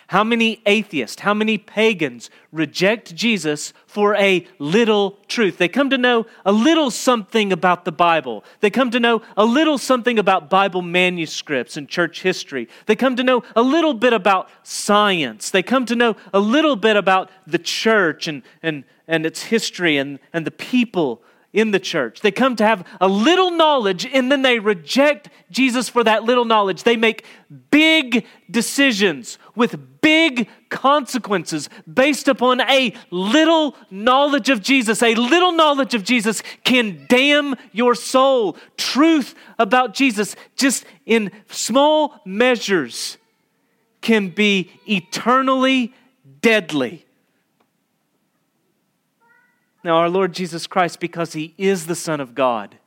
How 0.07 0.23
many 0.23 0.61
atheists, 0.67 1.21
how 1.21 1.33
many 1.33 1.57
pagans 1.57 2.29
reject 2.51 3.15
Jesus 3.15 3.73
for 3.87 4.13
a 4.15 4.45
little 4.59 5.17
truth? 5.27 5.57
They 5.57 5.67
come 5.67 5.89
to 5.89 5.97
know 5.97 6.27
a 6.45 6.51
little 6.51 6.91
something 6.91 7.51
about 7.51 7.83
the 7.83 7.91
Bible. 7.91 8.43
They 8.59 8.69
come 8.69 8.91
to 8.91 8.99
know 8.99 9.23
a 9.35 9.43
little 9.43 9.79
something 9.79 10.19
about 10.19 10.51
Bible 10.51 10.83
manuscripts 10.83 11.77
and 11.77 11.89
church 11.89 12.21
history. 12.21 12.67
They 12.85 12.95
come 12.95 13.15
to 13.15 13.23
know 13.23 13.41
a 13.55 13.63
little 13.63 13.95
bit 13.95 14.13
about 14.13 14.49
science. 14.61 15.49
They 15.49 15.63
come 15.63 15.85
to 15.87 15.95
know 15.95 16.15
a 16.31 16.39
little 16.39 16.75
bit 16.75 16.95
about 16.95 17.31
the 17.47 17.57
church 17.57 18.27
and, 18.27 18.43
and, 18.61 18.83
and 19.07 19.25
its 19.25 19.43
history 19.43 19.97
and, 19.97 20.19
and 20.31 20.45
the 20.45 20.51
people 20.51 21.23
in 21.53 21.69
the 21.69 21.79
church. 21.79 22.21
They 22.21 22.31
come 22.31 22.55
to 22.57 22.65
have 22.65 22.85
a 22.99 23.07
little 23.07 23.51
knowledge 23.51 24.05
and 24.05 24.31
then 24.31 24.41
they 24.41 24.57
reject 24.59 25.29
Jesus 25.51 25.87
for 25.87 26.03
that 26.03 26.23
little 26.23 26.45
knowledge. 26.45 26.83
They 26.83 26.97
make 26.97 27.25
big 27.69 28.25
decisions 28.49 29.37
with 29.55 30.01
big 30.01 30.49
consequences 30.69 31.69
based 31.91 32.27
upon 32.27 32.59
a 32.61 32.93
little 33.11 33.75
knowledge 33.91 34.49
of 34.49 34.63
Jesus. 34.63 35.03
A 35.03 35.13
little 35.13 35.51
knowledge 35.51 35.93
of 35.93 36.03
Jesus 36.03 36.41
can 36.63 37.05
damn 37.07 37.55
your 37.71 37.93
soul. 37.93 38.57
Truth 38.75 39.35
about 39.59 39.93
Jesus, 39.93 40.35
just 40.55 40.85
in 41.05 41.31
small 41.49 42.19
measures, 42.25 43.17
can 44.01 44.29
be 44.29 44.71
eternally 44.87 45.93
deadly. 46.41 47.02
Now, 49.83 49.97
our 49.97 50.09
Lord 50.09 50.33
Jesus 50.33 50.65
Christ, 50.65 50.99
because 50.99 51.33
He 51.33 51.53
is 51.57 51.87
the 51.87 51.95
Son 51.95 52.21
of 52.21 52.35
God, 52.35 52.77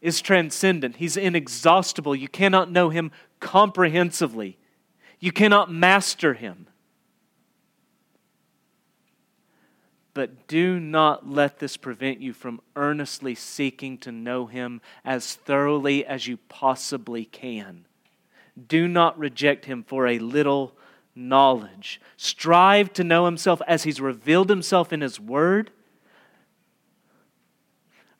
is 0.00 0.20
transcendent. 0.20 0.96
He's 0.96 1.16
inexhaustible. 1.16 2.14
You 2.14 2.28
cannot 2.28 2.70
know 2.70 2.90
Him 2.90 3.10
comprehensively, 3.40 4.56
you 5.20 5.32
cannot 5.32 5.70
master 5.70 6.34
Him. 6.34 6.66
But 10.14 10.46
do 10.48 10.80
not 10.80 11.28
let 11.28 11.58
this 11.58 11.76
prevent 11.76 12.22
you 12.22 12.32
from 12.32 12.62
earnestly 12.74 13.34
seeking 13.34 13.98
to 13.98 14.10
know 14.10 14.46
Him 14.46 14.80
as 15.04 15.34
thoroughly 15.34 16.06
as 16.06 16.26
you 16.26 16.38
possibly 16.48 17.26
can. 17.26 17.84
Do 18.66 18.88
not 18.88 19.18
reject 19.18 19.66
Him 19.66 19.82
for 19.82 20.06
a 20.06 20.18
little 20.18 20.74
knowledge. 21.16 22.00
Strive 22.16 22.92
to 22.92 23.02
know 23.02 23.24
himself 23.24 23.60
as 23.66 23.82
he's 23.82 24.00
revealed 24.00 24.50
himself 24.50 24.92
in 24.92 25.00
his 25.00 25.18
word. 25.18 25.70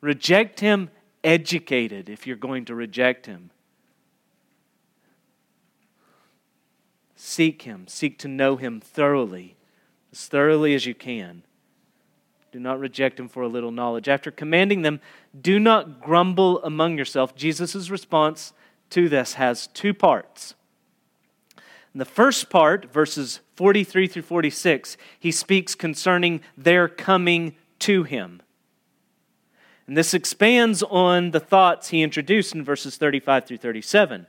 Reject 0.01 0.59
him 0.59 0.89
educated 1.23 2.09
if 2.09 2.25
you're 2.27 2.35
going 2.35 2.65
to 2.65 2.75
reject 2.75 3.25
him. 3.25 3.51
Seek 7.15 7.63
him. 7.63 7.87
Seek 7.87 8.17
to 8.19 8.27
know 8.27 8.55
him 8.55 8.79
thoroughly, 8.79 9.55
as 10.11 10.27
thoroughly 10.27 10.75
as 10.75 10.85
you 10.85 10.93
can. 10.93 11.43
Do 12.51 12.59
not 12.59 12.79
reject 12.79 13.19
him 13.19 13.27
for 13.27 13.43
a 13.43 13.47
little 13.47 13.71
knowledge. 13.71 14.07
After 14.07 14.31
commanding 14.31 14.81
them, 14.81 15.01
do 15.39 15.59
not 15.59 16.01
grumble 16.01 16.63
among 16.63 16.97
yourself, 16.97 17.35
Jesus' 17.35 17.89
response 17.89 18.53
to 18.91 19.09
this 19.09 19.33
has 19.33 19.67
two 19.67 19.93
parts. 19.93 20.55
In 21.97 21.99
the 21.99 22.05
first 22.05 22.51
part, 22.51 22.93
verses 22.93 23.39
43 23.55 24.05
through 24.05 24.21
46, 24.21 24.97
he 25.19 25.31
speaks 25.31 25.73
concerning 25.73 26.41
their 26.55 26.87
coming 26.87 27.55
to 27.79 28.03
him. 28.03 28.43
And 29.87 29.97
this 29.97 30.13
expands 30.13 30.83
on 30.83 31.31
the 31.31 31.39
thoughts 31.39 31.87
he 31.87 32.03
introduced 32.03 32.53
in 32.53 32.63
verses 32.63 32.97
35 32.97 33.47
through 33.47 33.57
37. 33.57 34.27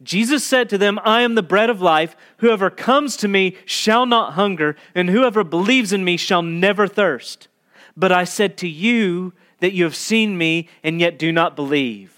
Jesus 0.00 0.44
said 0.44 0.68
to 0.68 0.78
them, 0.78 1.00
I 1.02 1.22
am 1.22 1.34
the 1.34 1.42
bread 1.42 1.70
of 1.70 1.82
life. 1.82 2.14
Whoever 2.36 2.70
comes 2.70 3.16
to 3.16 3.26
me 3.26 3.56
shall 3.64 4.06
not 4.06 4.34
hunger, 4.34 4.76
and 4.94 5.10
whoever 5.10 5.42
believes 5.42 5.92
in 5.92 6.04
me 6.04 6.16
shall 6.16 6.42
never 6.42 6.86
thirst. 6.86 7.48
But 7.96 8.12
I 8.12 8.22
said 8.22 8.56
to 8.58 8.68
you 8.68 9.32
that 9.58 9.72
you 9.72 9.82
have 9.82 9.96
seen 9.96 10.38
me 10.38 10.68
and 10.84 11.00
yet 11.00 11.18
do 11.18 11.32
not 11.32 11.56
believe. 11.56 12.17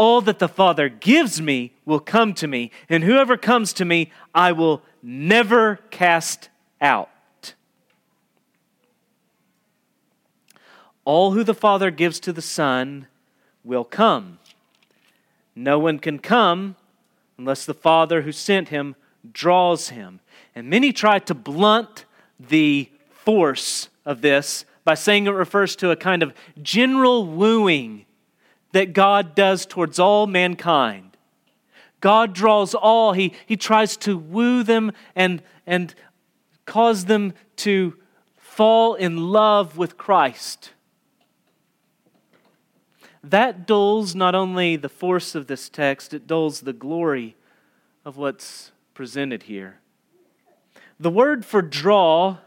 All 0.00 0.22
that 0.22 0.38
the 0.38 0.48
Father 0.48 0.88
gives 0.88 1.42
me 1.42 1.74
will 1.84 2.00
come 2.00 2.32
to 2.32 2.46
me, 2.46 2.70
and 2.88 3.04
whoever 3.04 3.36
comes 3.36 3.74
to 3.74 3.84
me, 3.84 4.10
I 4.34 4.50
will 4.50 4.80
never 5.02 5.76
cast 5.90 6.48
out. 6.80 7.52
All 11.04 11.32
who 11.32 11.44
the 11.44 11.52
Father 11.52 11.90
gives 11.90 12.18
to 12.20 12.32
the 12.32 12.40
Son 12.40 13.08
will 13.62 13.84
come. 13.84 14.38
No 15.54 15.78
one 15.78 15.98
can 15.98 16.18
come 16.18 16.76
unless 17.36 17.66
the 17.66 17.74
Father 17.74 18.22
who 18.22 18.32
sent 18.32 18.70
him 18.70 18.96
draws 19.30 19.90
him. 19.90 20.20
And 20.54 20.70
many 20.70 20.94
try 20.94 21.18
to 21.18 21.34
blunt 21.34 22.06
the 22.38 22.88
force 23.10 23.90
of 24.06 24.22
this 24.22 24.64
by 24.82 24.94
saying 24.94 25.26
it 25.26 25.32
refers 25.32 25.76
to 25.76 25.90
a 25.90 25.96
kind 25.96 26.22
of 26.22 26.32
general 26.62 27.26
wooing 27.26 28.06
that 28.72 28.92
God 28.92 29.34
does 29.34 29.66
towards 29.66 29.98
all 29.98 30.26
mankind. 30.26 31.16
God 32.00 32.32
draws 32.32 32.74
all, 32.74 33.12
He, 33.12 33.34
he 33.46 33.56
tries 33.56 33.96
to 33.98 34.16
woo 34.16 34.62
them 34.62 34.92
and, 35.14 35.42
and 35.66 35.94
cause 36.64 37.04
them 37.06 37.34
to 37.56 37.94
fall 38.36 38.94
in 38.94 39.30
love 39.30 39.76
with 39.76 39.96
Christ. 39.96 40.70
That 43.22 43.66
dulls 43.66 44.14
not 44.14 44.34
only 44.34 44.76
the 44.76 44.88
force 44.88 45.34
of 45.34 45.46
this 45.46 45.68
text, 45.68 46.14
it 46.14 46.26
dulls 46.26 46.60
the 46.60 46.72
glory 46.72 47.36
of 48.04 48.16
what's 48.16 48.72
presented 48.94 49.44
here. 49.44 49.80
The 50.98 51.10
word 51.10 51.44
for 51.44 51.62
draw 51.62 52.38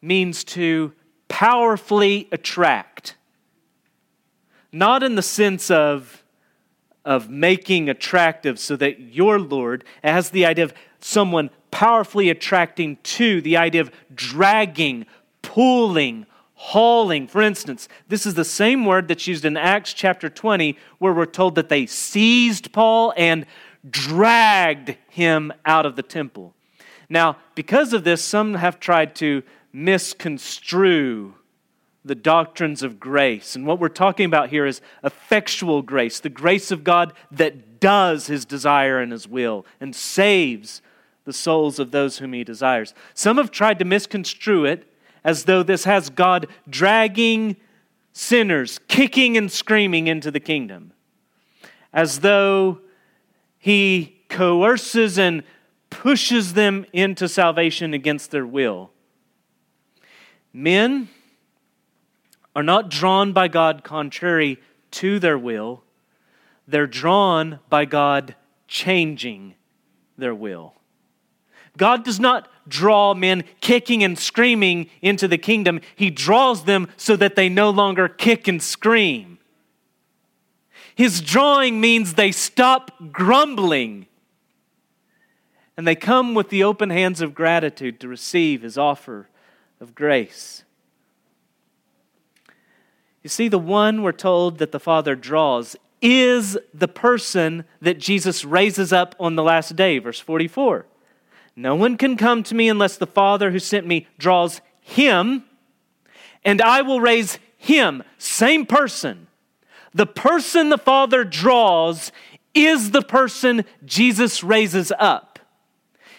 means 0.00 0.44
to 0.44 0.92
powerfully 1.28 2.28
attract. 2.32 3.15
Not 4.76 5.02
in 5.02 5.14
the 5.14 5.22
sense 5.22 5.70
of, 5.70 6.22
of 7.02 7.30
making 7.30 7.88
attractive 7.88 8.58
so 8.58 8.76
that 8.76 9.00
your 9.00 9.38
Lord, 9.40 9.84
has 10.04 10.28
the 10.28 10.44
idea 10.44 10.64
of 10.64 10.74
someone 11.00 11.48
powerfully 11.70 12.28
attracting 12.28 12.98
to, 13.02 13.40
the 13.40 13.56
idea 13.56 13.80
of 13.80 13.90
dragging, 14.14 15.06
pulling, 15.40 16.26
hauling. 16.52 17.26
For 17.26 17.40
instance, 17.40 17.88
this 18.08 18.26
is 18.26 18.34
the 18.34 18.44
same 18.44 18.84
word 18.84 19.08
that's 19.08 19.26
used 19.26 19.46
in 19.46 19.56
Acts 19.56 19.94
chapter 19.94 20.28
20, 20.28 20.76
where 20.98 21.14
we're 21.14 21.24
told 21.24 21.54
that 21.54 21.70
they 21.70 21.86
seized 21.86 22.70
Paul 22.70 23.14
and 23.16 23.46
dragged 23.88 24.94
him 25.08 25.54
out 25.64 25.86
of 25.86 25.96
the 25.96 26.02
temple. 26.02 26.52
Now, 27.08 27.38
because 27.54 27.94
of 27.94 28.04
this, 28.04 28.22
some 28.22 28.52
have 28.52 28.78
tried 28.78 29.14
to 29.16 29.42
misconstrue 29.72 31.32
the 32.06 32.14
doctrines 32.14 32.82
of 32.82 33.00
grace. 33.00 33.56
And 33.56 33.66
what 33.66 33.80
we're 33.80 33.88
talking 33.88 34.26
about 34.26 34.50
here 34.50 34.64
is 34.64 34.80
effectual 35.02 35.82
grace, 35.82 36.20
the 36.20 36.28
grace 36.28 36.70
of 36.70 36.84
God 36.84 37.12
that 37.32 37.80
does 37.80 38.28
his 38.28 38.44
desire 38.44 39.00
and 39.00 39.12
his 39.12 39.28
will 39.28 39.66
and 39.80 39.94
saves 39.94 40.82
the 41.24 41.32
souls 41.32 41.78
of 41.78 41.90
those 41.90 42.18
whom 42.18 42.32
he 42.32 42.44
desires. 42.44 42.94
Some 43.12 43.36
have 43.36 43.50
tried 43.50 43.78
to 43.80 43.84
misconstrue 43.84 44.64
it 44.64 44.90
as 45.24 45.44
though 45.44 45.62
this 45.62 45.84
has 45.84 46.08
God 46.08 46.46
dragging 46.68 47.56
sinners, 48.12 48.78
kicking 48.86 49.36
and 49.36 49.50
screaming 49.50 50.06
into 50.06 50.30
the 50.30 50.40
kingdom, 50.40 50.92
as 51.92 52.20
though 52.20 52.78
he 53.58 54.22
coerces 54.28 55.18
and 55.18 55.42
pushes 55.90 56.54
them 56.54 56.86
into 56.92 57.28
salvation 57.28 57.92
against 57.92 58.30
their 58.30 58.46
will. 58.46 58.90
Men 60.52 61.08
are 62.56 62.62
not 62.62 62.88
drawn 62.88 63.34
by 63.34 63.48
God 63.48 63.84
contrary 63.84 64.58
to 64.90 65.18
their 65.18 65.36
will, 65.36 65.84
they're 66.66 66.86
drawn 66.86 67.58
by 67.68 67.84
God 67.84 68.34
changing 68.66 69.54
their 70.16 70.34
will. 70.34 70.72
God 71.76 72.02
does 72.02 72.18
not 72.18 72.48
draw 72.66 73.12
men 73.12 73.44
kicking 73.60 74.02
and 74.02 74.18
screaming 74.18 74.88
into 75.02 75.28
the 75.28 75.36
kingdom, 75.36 75.82
He 75.94 76.08
draws 76.08 76.64
them 76.64 76.88
so 76.96 77.14
that 77.16 77.36
they 77.36 77.50
no 77.50 77.68
longer 77.68 78.08
kick 78.08 78.48
and 78.48 78.62
scream. 78.62 79.38
His 80.94 81.20
drawing 81.20 81.78
means 81.78 82.14
they 82.14 82.32
stop 82.32 83.12
grumbling 83.12 84.06
and 85.76 85.86
they 85.86 85.94
come 85.94 86.34
with 86.34 86.48
the 86.48 86.64
open 86.64 86.88
hands 86.88 87.20
of 87.20 87.34
gratitude 87.34 88.00
to 88.00 88.08
receive 88.08 88.62
His 88.62 88.78
offer 88.78 89.28
of 89.78 89.94
grace. 89.94 90.64
You 93.26 93.30
see, 93.30 93.48
the 93.48 93.58
one 93.58 94.04
we're 94.04 94.12
told 94.12 94.58
that 94.58 94.70
the 94.70 94.78
Father 94.78 95.16
draws 95.16 95.74
is 96.00 96.56
the 96.72 96.86
person 96.86 97.64
that 97.80 97.98
Jesus 97.98 98.44
raises 98.44 98.92
up 98.92 99.16
on 99.18 99.34
the 99.34 99.42
last 99.42 99.74
day, 99.74 99.98
verse 99.98 100.20
44. 100.20 100.86
No 101.56 101.74
one 101.74 101.96
can 101.96 102.16
come 102.16 102.44
to 102.44 102.54
me 102.54 102.68
unless 102.68 102.96
the 102.96 103.04
Father 103.04 103.50
who 103.50 103.58
sent 103.58 103.84
me 103.84 104.06
draws 104.16 104.60
him, 104.80 105.42
and 106.44 106.62
I 106.62 106.82
will 106.82 107.00
raise 107.00 107.40
him. 107.58 108.04
Same 108.16 108.64
person. 108.64 109.26
The 109.92 110.06
person 110.06 110.68
the 110.68 110.78
Father 110.78 111.24
draws 111.24 112.12
is 112.54 112.92
the 112.92 113.02
person 113.02 113.64
Jesus 113.84 114.44
raises 114.44 114.92
up. 115.00 115.40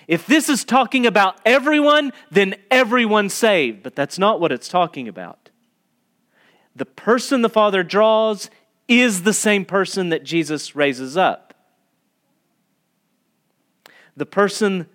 If 0.10 0.28
this 0.28 0.50
is 0.50 0.65
talking 0.65 1.06
about 1.06 1.39
everyone, 1.46 2.12
then 2.30 2.56
everyone 2.70 3.30
saved. 3.30 3.82
But 3.82 3.96
that's 3.96 4.20
not 4.20 4.41
what 4.41 4.52
it's 4.52 4.67
talking 4.67 5.08
about. 5.08 5.47
The 6.78 6.86
person 6.86 7.42
the 7.42 7.50
Father 7.50 7.82
draws 7.82 8.52
is 8.88 9.24
the 9.24 9.34
same 9.34 9.66
person 9.66 10.10
that 10.10 10.24
Jesus 10.24 10.76
raises 10.76 11.18
up. 11.18 11.56
The 14.16 14.28
person 14.28 14.88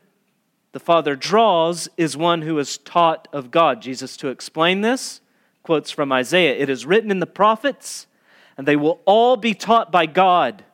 the 0.71 0.79
Father 0.79 1.17
draws 1.17 1.89
is 1.97 2.17
one 2.17 2.43
who 2.43 2.57
is 2.61 2.79
taught 2.79 3.27
of 3.33 3.51
God. 3.51 3.83
Jesus, 3.83 4.17
to 4.19 4.29
explain 4.29 4.81
this, 4.81 5.21
quotes 5.65 5.91
from 5.91 6.13
Isaiah 6.13 6.55
It 6.55 6.71
is 6.71 6.87
written 6.87 7.11
in 7.11 7.19
the 7.19 7.27
prophets, 7.27 8.07
and 8.57 8.67
they 8.67 8.77
will 8.77 9.01
all 9.05 9.37
be 9.37 9.53
taught 9.53 9.91
by 9.91 10.07
God, 10.07 10.65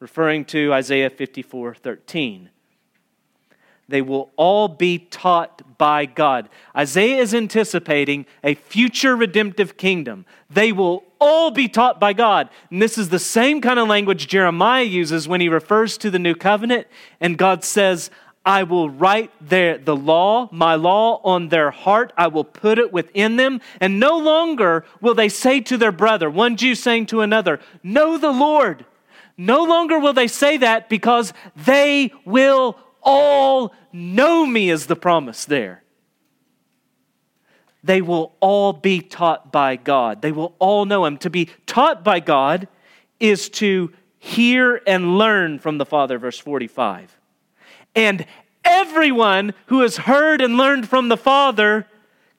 referring 0.00 0.46
to 0.46 0.72
Isaiah 0.72 1.10
54 1.10 1.74
13. 1.74 2.48
They 3.88 4.02
will 4.02 4.30
all 4.36 4.68
be 4.68 4.98
taught 4.98 5.78
by 5.78 6.06
God. 6.06 6.48
Isaiah 6.76 7.20
is 7.20 7.34
anticipating 7.34 8.26
a 8.42 8.54
future 8.54 9.14
redemptive 9.14 9.76
kingdom. 9.76 10.26
They 10.50 10.72
will 10.72 11.04
all 11.20 11.50
be 11.50 11.68
taught 11.68 12.00
by 12.00 12.12
God. 12.12 12.48
And 12.70 12.82
this 12.82 12.98
is 12.98 13.10
the 13.10 13.18
same 13.18 13.60
kind 13.60 13.78
of 13.78 13.86
language 13.86 14.26
Jeremiah 14.26 14.82
uses 14.82 15.28
when 15.28 15.40
he 15.40 15.48
refers 15.48 15.96
to 15.98 16.10
the 16.10 16.18
new 16.18 16.34
covenant. 16.34 16.88
And 17.20 17.38
God 17.38 17.62
says, 17.62 18.10
I 18.44 18.62
will 18.62 18.90
write 18.90 19.32
their, 19.40 19.78
the 19.78 19.96
law, 19.96 20.48
my 20.52 20.76
law, 20.76 21.20
on 21.24 21.48
their 21.48 21.70
heart. 21.70 22.12
I 22.16 22.28
will 22.28 22.44
put 22.44 22.78
it 22.78 22.92
within 22.92 23.36
them. 23.36 23.60
And 23.80 24.00
no 24.00 24.18
longer 24.18 24.84
will 25.00 25.14
they 25.14 25.28
say 25.28 25.60
to 25.62 25.76
their 25.76 25.92
brother, 25.92 26.30
one 26.30 26.56
Jew 26.56 26.74
saying 26.74 27.06
to 27.06 27.20
another, 27.20 27.60
Know 27.82 28.18
the 28.18 28.32
Lord. 28.32 28.84
No 29.36 29.64
longer 29.64 29.98
will 29.98 30.12
they 30.12 30.28
say 30.28 30.56
that 30.58 30.88
because 30.88 31.32
they 31.56 32.12
will 32.24 32.78
all 33.06 33.72
know 33.92 34.44
me, 34.44 34.68
is 34.68 34.86
the 34.86 34.96
promise 34.96 35.46
there. 35.46 35.82
They 37.82 38.02
will 38.02 38.34
all 38.40 38.72
be 38.72 39.00
taught 39.00 39.52
by 39.52 39.76
God. 39.76 40.20
They 40.20 40.32
will 40.32 40.56
all 40.58 40.84
know 40.84 41.06
Him. 41.06 41.16
To 41.18 41.30
be 41.30 41.48
taught 41.66 42.02
by 42.02 42.20
God 42.20 42.68
is 43.20 43.48
to 43.50 43.92
hear 44.18 44.82
and 44.86 45.16
learn 45.16 45.60
from 45.60 45.78
the 45.78 45.86
Father, 45.86 46.18
verse 46.18 46.38
45. 46.38 47.16
And 47.94 48.26
everyone 48.64 49.54
who 49.66 49.82
has 49.82 49.98
heard 49.98 50.42
and 50.42 50.56
learned 50.56 50.88
from 50.88 51.08
the 51.08 51.16
Father 51.16 51.86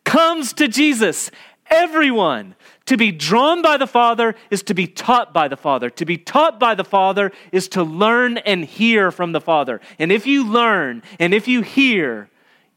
comes 0.04 0.52
to 0.54 0.68
Jesus. 0.68 1.32
Everyone. 1.70 2.56
To 2.88 2.96
be 2.96 3.12
drawn 3.12 3.62
by 3.62 3.76
the 3.76 3.86
Father 3.86 4.34
is 4.50 4.64
to 4.64 4.74
be 4.74 4.88
taught 4.88 5.34
by 5.34 5.50
the 5.50 5.58
Father. 5.58 5.90
To 5.90 6.06
be 6.06 6.18
taught 6.18 6.58
by 6.58 6.74
the 6.74 6.86
Father 6.86 7.34
is 7.52 7.68
to 7.70 7.84
learn 7.84 8.38
and 8.38 8.64
hear 8.64 9.12
from 9.12 9.34
the 9.34 9.42
Father. 9.42 9.82
And 10.00 10.10
if 10.10 10.26
you 10.26 10.48
learn 10.48 11.04
and 11.20 11.34
if 11.34 11.50
you 11.50 11.62
hear, 11.64 12.30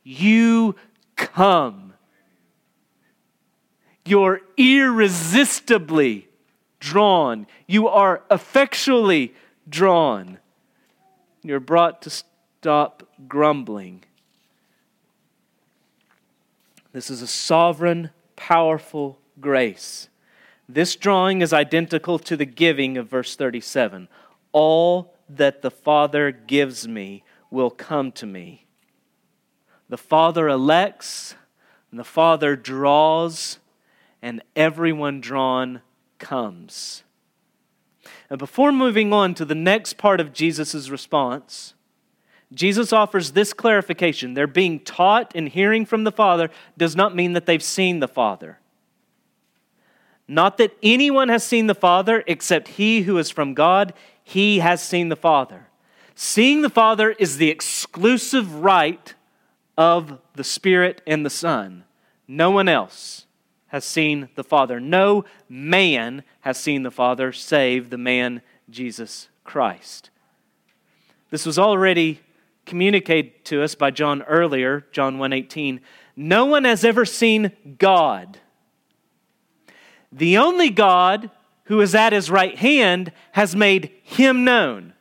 you 0.03 0.75
come. 1.15 1.93
You're 4.05 4.41
irresistibly 4.57 6.27
drawn. 6.81 7.47
You 7.69 7.87
are 7.87 8.25
effectually 8.33 9.33
drawn. 9.69 10.39
You're 11.45 11.61
brought 11.61 12.03
to 12.03 12.11
stop 12.11 13.09
grumbling. 13.29 14.03
This 16.93 17.11
is 17.11 17.23
a 17.23 17.29
sovereign, 17.29 18.11
powerful 18.35 19.20
grace. 19.41 20.09
This 20.69 20.95
drawing 20.97 21.43
is 21.43 21.53
identical 21.53 22.19
to 22.21 22.37
the 22.37 22.45
giving 22.45 22.97
of 22.97 23.09
verse 23.09 23.35
37. 23.35 24.09
All 24.53 25.15
that 25.29 25.63
the 25.63 25.71
Father 25.71 26.31
gives 26.31 26.87
me 26.87 27.25
will 27.51 27.71
come 27.71 28.13
to 28.13 28.27
me. 28.27 28.67
The 29.89 29.99
Father 29.99 30.49
elects, 30.49 31.35
and 31.91 31.99
the 31.99 32.05
Father 32.05 32.55
draws, 32.55 33.59
and 34.23 34.43
everyone 34.55 35.21
drawn 35.21 35.83
comes. 36.19 37.03
And 38.29 38.39
before 38.39 38.71
moving 38.71 39.13
on 39.13 39.35
to 39.35 39.45
the 39.45 39.57
next 39.57 39.99
part 39.99 40.21
of 40.21 40.33
Jesus' 40.33 40.89
response, 40.89 41.75
Jesus 42.53 42.93
offers 42.93 43.33
this 43.33 43.53
clarification. 43.53 44.35
They're 44.35 44.47
being 44.47 44.79
taught 44.79 45.33
and 45.35 45.49
hearing 45.49 45.85
from 45.85 46.05
the 46.05 46.13
Father 46.13 46.51
does 46.77 46.95
not 46.95 47.17
mean 47.17 47.33
that 47.33 47.47
they've 47.47 47.63
seen 47.63 47.99
the 47.99 48.09
Father. 48.09 48.60
Not 50.31 50.59
that 50.59 50.77
anyone 50.81 51.29
has 51.29 51.43
seen 51.43 51.67
the 51.67 51.75
Father 51.75 52.23
except 52.25 52.69
he 52.69 53.03
who 53.03 53.19
is 53.19 53.31
from 53.31 53.53
God, 53.53 53.93
he 54.23 54.61
has 54.61 54.81
seen 54.81 55.09
the 55.09 55.17
Father. 55.17 55.67
Seeing 56.15 56.63
the 56.63 56.71
Father 56.71 57.11
is 57.19 57.37
the 57.37 57.51
exclusive 57.51 58.55
right 58.55 59.13
of 59.77 60.21
the 60.37 60.45
Spirit 60.45 61.03
and 61.05 61.27
the 61.27 61.31
Son, 61.31 61.83
no 62.29 62.49
one 62.49 62.69
else. 62.69 63.27
has 63.69 63.85
seen 63.85 64.29
the 64.35 64.43
Father. 64.43 64.81
No 64.81 65.25
man 65.49 66.25
has 66.41 66.59
seen 66.59 66.83
the 66.83 66.91
Father 66.91 67.33
save 67.33 67.91
the 67.91 67.99
man 67.99 68.43
Jesus 68.69 69.29
Christ. 69.45 70.11
This 71.31 71.47
was 71.47 71.57
already 71.57 72.21
communicated 72.67 73.45
to 73.45 73.63
us 73.63 73.77
by 73.77 73.93
John 73.93 74.23
earlier, 74.23 74.87
John 74.91 75.19
1:18. 75.19 75.81
No 76.17 76.45
one 76.45 76.65
has 76.65 76.85
ever 76.85 77.05
seen 77.05 77.53
God. 77.79 78.39
The 80.13 80.39
only 80.39 80.71
God 80.71 81.31
who 81.65 81.81
is 81.81 81.95
at 81.95 82.13
his 82.13 82.31
right 82.31 82.57
hand 82.57 83.13
has 83.33 83.55
made 83.55 83.93
him 84.03 84.45
known. 84.45 84.93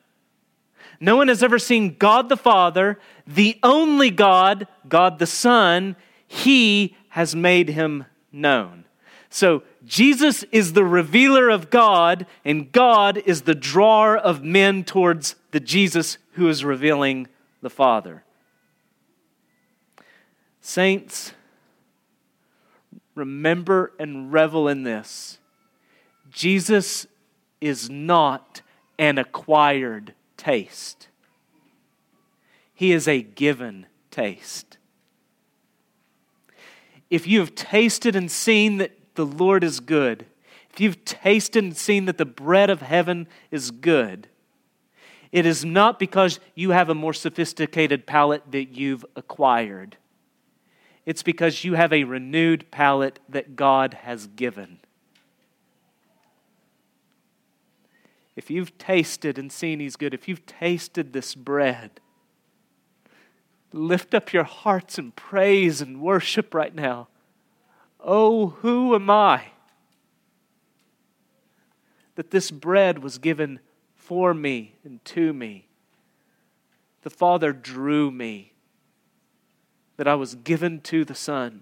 No 0.99 1.15
one 1.15 1.29
has 1.29 1.41
ever 1.41 1.57
seen 1.57 1.95
God 1.97 2.29
the 2.29 2.37
Father, 2.37 2.99
the 3.25 3.57
only 3.63 4.09
God, 4.11 4.67
God 4.87 5.17
the 5.17 5.25
Son, 5.25 5.95
he 6.27 6.95
has 7.09 7.35
made 7.35 7.69
him 7.69 8.05
known. 8.31 8.85
So 9.29 9.63
Jesus 9.85 10.43
is 10.51 10.73
the 10.73 10.83
revealer 10.83 11.49
of 11.49 11.69
God, 11.69 12.25
and 12.43 12.71
God 12.71 13.17
is 13.25 13.43
the 13.43 13.55
drawer 13.55 14.17
of 14.17 14.43
men 14.43 14.83
towards 14.83 15.35
the 15.51 15.59
Jesus 15.59 16.17
who 16.33 16.49
is 16.49 16.65
revealing 16.65 17.27
the 17.61 17.69
Father. 17.69 18.23
Saints, 20.61 21.33
remember 23.19 23.91
and 23.99 24.31
revel 24.33 24.67
in 24.67 24.83
this. 24.83 25.37
Jesus 26.31 27.05
is 27.61 27.89
not 27.89 28.61
an 28.97 29.17
acquired 29.17 30.13
taste, 30.37 31.09
He 32.73 32.91
is 32.91 33.07
a 33.07 33.21
given 33.21 33.85
taste. 34.09 34.77
If 37.09 37.25
you 37.27 37.39
have 37.39 37.55
tasted 37.55 38.15
and 38.15 38.29
seen 38.29 38.77
that 38.77 38.91
the 39.15 39.25
Lord 39.25 39.63
is 39.63 39.79
good, 39.79 40.25
if 40.71 40.79
you've 40.79 41.03
tasted 41.03 41.63
and 41.63 41.75
seen 41.75 42.05
that 42.05 42.17
the 42.17 42.25
bread 42.25 42.69
of 42.69 42.81
heaven 42.81 43.27
is 43.51 43.71
good, 43.71 44.27
it 45.31 45.45
is 45.45 45.65
not 45.65 45.99
because 45.99 46.39
you 46.55 46.69
have 46.71 46.89
a 46.89 46.95
more 46.95 47.13
sophisticated 47.13 48.05
palate 48.05 48.51
that 48.51 48.75
you've 48.75 49.05
acquired. 49.15 49.97
It's 51.09 51.23
because 51.23 51.63
you 51.63 51.73
have 51.73 51.91
a 51.91 52.03
renewed 52.03 52.69
palate 52.69 53.19
that 53.27 53.55
God 53.55 53.95
has 54.03 54.27
given. 54.27 54.77
If 58.35 58.51
you've 58.51 58.77
tasted 58.77 59.39
and 59.39 59.51
seen 59.51 59.79
He's 59.79 59.95
good, 59.95 60.13
if 60.13 60.27
you've 60.27 60.45
tasted 60.45 61.11
this 61.11 61.33
bread, 61.33 61.99
lift 63.73 64.13
up 64.13 64.33
your 64.33 64.43
hearts 64.43 64.99
and 64.99 65.15
praise 65.15 65.81
and 65.81 65.99
worship 65.99 66.53
right 66.53 66.75
now. 66.75 67.07
Oh, 67.99 68.49
who 68.61 68.93
am 68.93 69.09
I 69.09 69.45
that 72.13 72.29
this 72.29 72.51
bread 72.51 72.99
was 72.99 73.17
given 73.17 73.61
for 73.95 74.35
me 74.35 74.75
and 74.83 75.03
to 75.05 75.33
me? 75.33 75.69
The 77.01 77.09
Father 77.09 77.51
drew 77.51 78.11
me, 78.11 78.53
that 79.99 80.07
I 80.07 80.15
was 80.15 80.35
given 80.35 80.79
to 80.79 81.03
the 81.03 81.13
Son. 81.13 81.61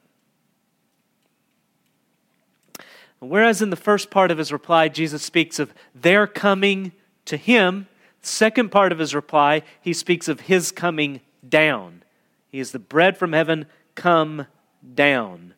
Whereas 3.18 3.64
in 3.64 3.72
the 3.72 3.76
first 3.76 4.12
part 4.12 4.30
of 4.30 4.38
his 4.38 4.54
reply, 4.54 4.90
Jesus 4.90 5.24
speaks 5.24 5.58
of 5.58 5.74
their 5.96 6.28
coming 6.28 6.92
to 7.26 7.36
him, 7.36 7.88
second 8.22 8.70
part 8.70 8.92
of 8.92 9.00
his 9.00 9.16
reply, 9.16 9.64
he 9.82 9.92
speaks 9.92 10.28
of 10.28 10.42
his 10.42 10.72
coming 10.72 11.22
down. 11.50 12.04
He 12.52 12.60
is 12.60 12.74
the 12.74 12.78
bread 12.78 13.18
from 13.18 13.34
heaven 13.34 13.66
come 13.96 14.46
down. 14.94 15.56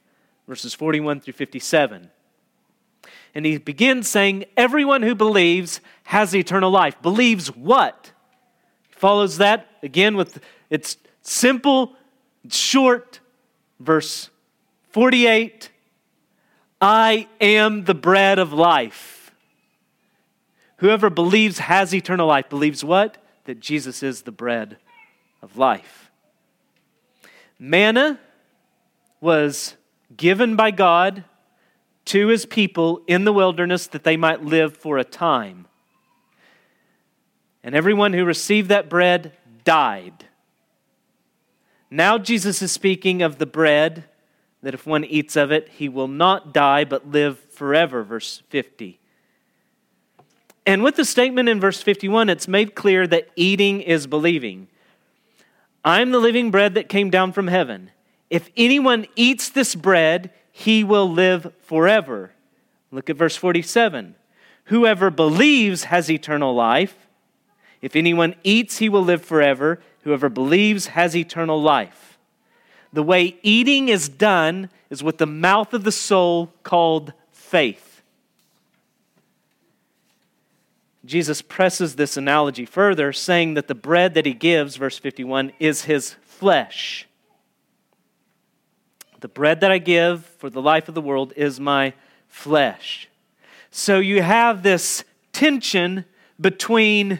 Verses 0.47 0.73
41 0.73 1.19
through 1.19 1.33
57. 1.33 2.09
And 3.35 3.45
he 3.45 3.57
begins 3.57 4.07
saying, 4.07 4.45
Everyone 4.55 5.01
who 5.01 5.15
believes 5.15 5.81
has 6.03 6.33
eternal 6.33 6.71
life. 6.71 7.01
Believes 7.01 7.53
what? 7.53 8.13
He 8.87 8.93
follows 8.93 9.37
that 9.37 9.67
again 9.83 10.15
with 10.15 10.39
its 10.69 10.95
simple, 11.21 11.97
short, 12.55 13.19
verse 13.79 14.29
48 14.89 15.71
I 16.81 17.27
am 17.41 17.83
the 17.83 17.93
bread 17.93 18.39
of 18.39 18.53
life. 18.53 19.31
Whoever 20.77 21.09
believes 21.09 21.59
has 21.59 21.93
eternal 21.93 22.27
life. 22.27 22.47
Believes 22.49 22.83
what? 22.85 23.17
That 23.45 23.59
Jesus 23.59 24.01
is 24.01 24.21
the 24.21 24.31
bread 24.31 24.77
of 25.41 25.57
life. 25.57 26.09
Manna 27.59 28.17
was 29.19 29.75
given 30.15 30.55
by 30.55 30.71
God 30.71 31.25
to 32.05 32.27
his 32.27 32.45
people 32.45 33.01
in 33.07 33.25
the 33.25 33.33
wilderness 33.33 33.87
that 33.87 34.05
they 34.05 34.15
might 34.15 34.43
live 34.43 34.75
for 34.75 34.97
a 34.97 35.03
time. 35.03 35.67
And 37.61 37.75
everyone 37.75 38.13
who 38.13 38.23
received 38.23 38.69
that 38.69 38.89
bread 38.89 39.33
died. 39.65 40.25
Now 41.91 42.17
Jesus 42.17 42.61
is 42.61 42.71
speaking 42.71 43.21
of 43.21 43.37
the 43.37 43.45
bread 43.45 44.05
that 44.61 44.73
if 44.73 44.85
one 44.85 45.05
eats 45.05 45.35
of 45.35 45.51
it, 45.51 45.69
he 45.69 45.89
will 45.89 46.07
not 46.07 46.53
die 46.53 46.83
but 46.83 47.09
live 47.09 47.39
forever. 47.51 48.03
Verse 48.03 48.43
50. 48.49 48.99
And 50.65 50.83
with 50.83 50.97
the 50.97 51.05
statement 51.05 51.49
in 51.49 51.59
verse 51.59 51.81
51, 51.81 52.29
it's 52.29 52.47
made 52.47 52.75
clear 52.75 53.07
that 53.07 53.29
eating 53.35 53.81
is 53.81 54.05
believing. 54.05 54.67
I'm 55.83 56.11
the 56.11 56.19
living 56.19 56.51
bread 56.51 56.75
that 56.75 56.89
came 56.89 57.09
down 57.09 57.31
from 57.31 57.47
heaven. 57.47 57.89
If 58.29 58.49
anyone 58.55 59.07
eats 59.15 59.49
this 59.49 59.73
bread, 59.73 60.31
he 60.51 60.83
will 60.83 61.09
live 61.09 61.53
forever. 61.63 62.31
Look 62.91 63.09
at 63.09 63.15
verse 63.15 63.35
47. 63.35 64.15
Whoever 64.65 65.09
believes 65.09 65.85
has 65.85 66.11
eternal 66.11 66.53
life. 66.53 67.07
If 67.81 67.95
anyone 67.95 68.35
eats, 68.43 68.77
he 68.77 68.89
will 68.89 69.03
live 69.03 69.23
forever. 69.23 69.81
Whoever 70.09 70.29
believes 70.29 70.87
has 70.87 71.15
eternal 71.15 71.61
life. 71.61 72.17
The 72.91 73.03
way 73.03 73.37
eating 73.43 73.89
is 73.89 74.09
done 74.09 74.71
is 74.89 75.03
with 75.03 75.19
the 75.19 75.27
mouth 75.27 75.71
of 75.71 75.83
the 75.83 75.91
soul 75.91 76.51
called 76.63 77.13
faith. 77.31 78.01
Jesus 81.05 81.43
presses 81.43 81.95
this 81.95 82.17
analogy 82.17 82.65
further, 82.65 83.13
saying 83.13 83.53
that 83.53 83.67
the 83.67 83.75
bread 83.75 84.15
that 84.15 84.25
he 84.25 84.33
gives, 84.33 84.77
verse 84.77 84.97
51, 84.97 85.51
is 85.59 85.83
his 85.83 86.15
flesh. 86.23 87.07
The 89.19 89.27
bread 89.27 89.59
that 89.59 89.71
I 89.71 89.77
give 89.77 90.25
for 90.25 90.49
the 90.49 90.59
life 90.59 90.89
of 90.89 90.95
the 90.95 91.01
world 91.01 91.33
is 91.35 91.59
my 91.59 91.93
flesh. 92.27 93.07
So 93.69 93.99
you 93.99 94.23
have 94.23 94.63
this 94.63 95.03
tension 95.33 96.05
between 96.41 97.19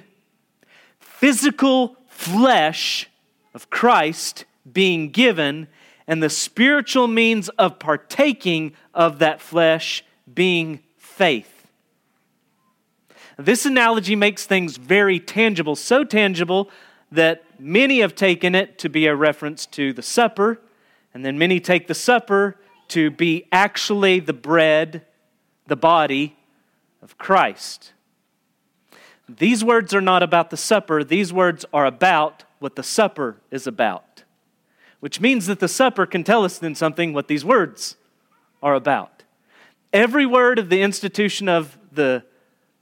physical 1.00 1.96
flesh 2.20 3.10
of 3.54 3.70
Christ 3.70 4.44
being 4.70 5.10
given 5.10 5.70
and 6.06 6.22
the 6.22 6.30
spiritual 6.30 7.08
means 7.08 7.48
of 7.50 7.80
partaking 7.80 8.74
of 8.94 9.20
that 9.20 9.40
flesh 9.40 10.04
being 10.32 10.82
faith. 10.98 11.66
This 13.38 13.66
analogy 13.66 14.18
makes 14.18 14.46
things 14.46 14.76
very 14.76 15.18
tangible, 15.18 15.78
so 15.78 16.04
tangible 16.04 16.70
that 17.10 17.46
many 17.58 18.02
have 18.02 18.16
taken 18.16 18.54
it 18.54 18.78
to 18.80 18.90
be 18.90 19.08
a 19.08 19.16
reference 19.16 19.66
to 19.68 19.94
the 19.94 20.02
supper, 20.02 20.60
and 21.14 21.24
then 21.24 21.40
many 21.40 21.62
take 21.62 21.88
the 21.88 21.96
supper 21.96 22.58
to 22.90 23.12
be 23.12 23.46
actually 23.50 24.20
the 24.20 24.34
bread, 24.34 25.06
the 25.68 25.78
body 25.78 26.36
of 27.02 27.18
Christ. 27.18 27.94
These 29.38 29.64
words 29.64 29.94
are 29.94 30.02
not 30.02 30.24
about 30.24 30.50
the 30.50 30.58
supper, 30.58 31.04
these 31.04 31.32
words 31.32 31.66
are 31.72 31.86
about 31.86 32.44
what 32.60 32.76
the 32.76 32.84
supper 32.84 33.38
is 33.52 33.68
about 33.68 34.10
which 35.00 35.22
means 35.22 35.48
that 35.48 35.60
the 35.60 35.68
supper 35.68 36.06
can 36.06 36.24
tell 36.24 36.44
us 36.44 36.58
then 36.58 36.76
something 36.76 37.14
what 37.14 37.28
these 37.28 37.46
words 37.46 37.96
are 38.62 38.76
about. 38.76 39.24
Every 39.94 40.26
word 40.26 40.60
of 40.60 40.70
the 40.70 40.82
institution 40.82 41.48
of 41.48 41.78
the 41.92 42.24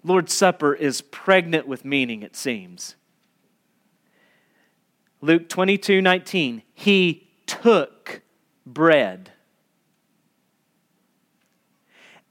Lord's 0.04 0.34
Supper 0.34 0.74
is 0.74 1.02
pregnant 1.02 1.68
with 1.68 1.86
meaning, 1.86 2.24
it 2.24 2.36
seems. 2.36 2.96
Luke 5.22 5.50
22 5.50 6.02
19, 6.02 6.64
he 6.74 7.28
took 7.46 8.22
bread. 8.66 9.32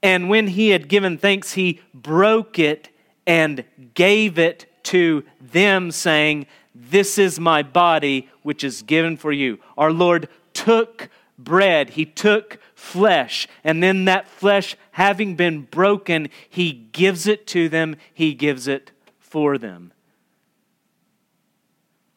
And 0.03 0.29
when 0.29 0.47
he 0.49 0.69
had 0.69 0.87
given 0.89 1.17
thanks, 1.17 1.53
he 1.53 1.81
broke 1.93 2.59
it 2.59 2.89
and 3.27 3.63
gave 3.93 4.39
it 4.39 4.65
to 4.83 5.23
them, 5.39 5.91
saying, 5.91 6.47
this 6.73 7.17
is 7.17 7.39
my 7.39 7.63
body, 7.63 8.29
which 8.43 8.63
is 8.63 8.81
given 8.83 9.17
for 9.17 9.31
you. 9.31 9.59
Our 9.77 9.91
Lord 9.91 10.29
took 10.53 11.09
bread, 11.37 11.91
He 11.91 12.05
took 12.05 12.59
flesh, 12.75 13.47
and 13.63 13.81
then 13.81 14.05
that 14.05 14.27
flesh, 14.27 14.75
having 14.91 15.35
been 15.35 15.61
broken, 15.63 16.29
He 16.49 16.71
gives 16.71 17.27
it 17.27 17.47
to 17.47 17.67
them, 17.67 17.95
He 18.13 18.33
gives 18.33 18.67
it 18.67 18.91
for 19.19 19.57
them. 19.57 19.91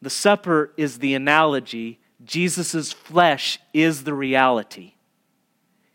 The 0.01 0.09
supper 0.09 0.73
is 0.77 0.99
the 0.99 1.13
analogy, 1.13 1.99
Jesus' 2.23 2.91
flesh 2.91 3.59
is 3.73 4.03
the 4.03 4.13
reality. 4.13 4.93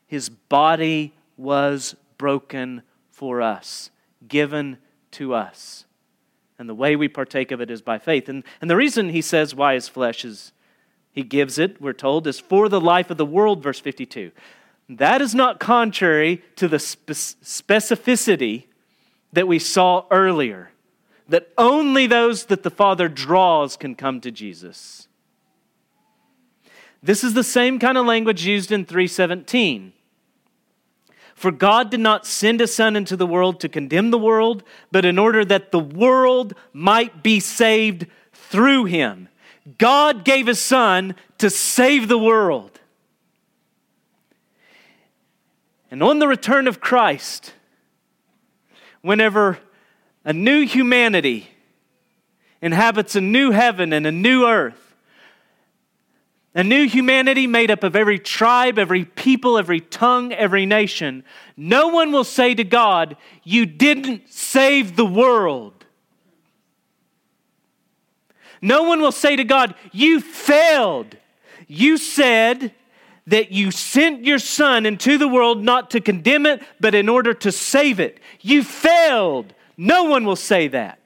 His 0.07 0.29
body 0.29 1.15
was 1.37 1.95
broken 2.19 2.83
for 3.11 3.41
us, 3.43 3.91
given 4.27 4.79
to 5.17 5.35
us. 5.35 5.85
And 6.59 6.69
the 6.69 6.75
way 6.75 6.97
we 6.97 7.09
partake 7.09 7.53
of 7.53 7.61
it 7.61 7.71
is 7.71 7.83
by 7.83 7.99
faith. 7.99 8.29
And, 8.29 8.45
and 8.61 8.71
the 8.71 8.77
reason 8.77 9.11
he 9.11 9.21
says 9.21 9.55
why 9.55 9.75
his 9.75 9.89
flesh 9.89 10.25
is, 10.25 10.53
he 11.13 11.23
gives 11.23 11.59
it, 11.59 11.81
we're 11.81 11.93
told, 11.93 12.27
is 12.27 12.41
for 12.41 12.69
the 12.69 12.81
life 12.81 13.11
of 13.11 13.17
the 13.17 13.27
world, 13.27 13.63
verse 13.63 13.81
52. 13.81 14.31
That 14.89 15.21
is 15.21 15.35
not 15.35 15.61
contrary 15.61 16.43
to 16.57 16.69
the 16.69 16.77
specificity 16.77 18.65
that 19.33 19.49
we 19.49 19.59
saw 19.59 20.07
earlier, 20.11 20.71
that 21.29 21.49
only 21.59 22.07
those 22.07 22.47
that 22.47 22.63
the 22.63 22.71
Father 22.71 23.09
draws 23.09 23.77
can 23.77 23.95
come 23.95 24.21
to 24.21 24.31
Jesus. 24.31 25.09
This 27.03 27.23
is 27.23 27.35
the 27.35 27.45
same 27.45 27.79
kind 27.79 27.99
of 27.99 28.07
language 28.07 28.47
used 28.47 28.73
in 28.73 28.85
317. 28.85 29.93
For 31.37 31.51
God 31.51 31.91
did 31.91 32.01
not 32.01 32.27
send 32.27 32.61
his 32.61 32.75
Son 32.75 32.97
into 32.97 33.15
the 33.15 33.27
world 33.27 33.61
to 33.61 33.69
condemn 33.69 34.11
the 34.11 34.19
world, 34.19 34.65
but 34.91 35.05
in 35.05 35.19
order 35.19 35.45
that 35.45 35.71
the 35.71 35.79
world 35.79 36.55
might 36.73 37.23
be 37.23 37.41
saved 37.41 38.07
through 38.33 38.87
him. 38.87 39.29
God 39.77 40.25
gave 40.25 40.47
his 40.47 40.59
Son 40.59 41.15
to 41.37 41.51
save 41.51 42.09
the 42.09 42.19
world. 42.19 42.81
And 45.91 46.03
on 46.03 46.21
the 46.21 46.27
return 46.27 46.67
of 46.67 46.81
Christ, 46.81 47.53
whenever 49.03 49.59
a 50.25 50.33
new 50.33 50.67
humanity 50.67 51.51
inhabits 52.63 53.15
a 53.15 53.21
new 53.21 53.51
heaven 53.51 53.93
and 53.93 54.07
a 54.07 54.13
new 54.13 54.47
earth, 54.47 54.86
a 56.57 56.65
new 56.65 56.89
humanity 56.89 57.47
made 57.47 57.71
up 57.71 57.85
of 57.85 57.95
every 57.95 58.19
tribe, 58.19 58.79
every 58.79 59.05
people, 59.05 59.59
every 59.59 59.79
tongue, 59.79 60.33
every 60.33 60.65
nation. 60.65 61.23
No 61.55 61.89
one 61.89 62.13
will 62.13 62.25
say 62.25 62.55
to 62.55 62.65
God, 62.65 63.19
You 63.45 63.67
didn't 63.67 64.31
save 64.31 64.97
the 64.97 65.05
world. 65.05 65.85
No 68.63 68.85
one 68.85 69.03
will 69.03 69.13
say 69.13 69.37
to 69.37 69.45
God, 69.45 69.75
You 69.93 70.19
failed. 70.19 71.19
You 71.69 71.99
said 71.99 72.73
that 73.27 73.53
you 73.53 73.71
sent 73.71 74.25
your 74.25 74.39
son 74.39 74.87
into 74.87 75.19
the 75.19 75.29
world 75.29 75.63
not 75.63 75.91
to 75.91 76.01
condemn 76.01 76.47
it, 76.47 76.63
but 76.81 76.95
in 76.95 77.11
order 77.11 77.35
to 77.35 77.53
save 77.53 78.01
it. 78.01 78.19
You 78.41 78.65
failed. 78.65 79.53
No 79.77 80.05
one 80.05 80.25
will 80.25 80.37
say 80.37 80.69
that. 80.69 81.06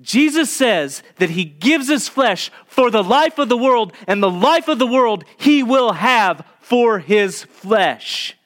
Jesus 0.00 0.50
says 0.50 1.02
that 1.16 1.30
he 1.30 1.44
gives 1.44 1.88
his 1.88 2.08
flesh 2.08 2.50
for 2.66 2.90
the 2.90 3.02
life 3.02 3.38
of 3.38 3.48
the 3.48 3.56
world, 3.56 3.92
and 4.06 4.22
the 4.22 4.30
life 4.30 4.68
of 4.68 4.78
the 4.78 4.86
world 4.86 5.24
he 5.36 5.62
will 5.62 5.92
have 5.92 6.44
for 6.60 6.98
his 6.98 7.44
flesh. 7.44 8.36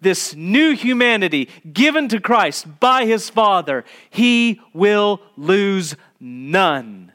This 0.00 0.34
new 0.34 0.74
humanity 0.74 1.48
given 1.72 2.08
to 2.08 2.20
Christ 2.20 2.80
by 2.80 3.04
his 3.04 3.28
Father, 3.28 3.84
he 4.08 4.60
will 4.72 5.20
lose 5.36 5.94
none. 6.18 7.12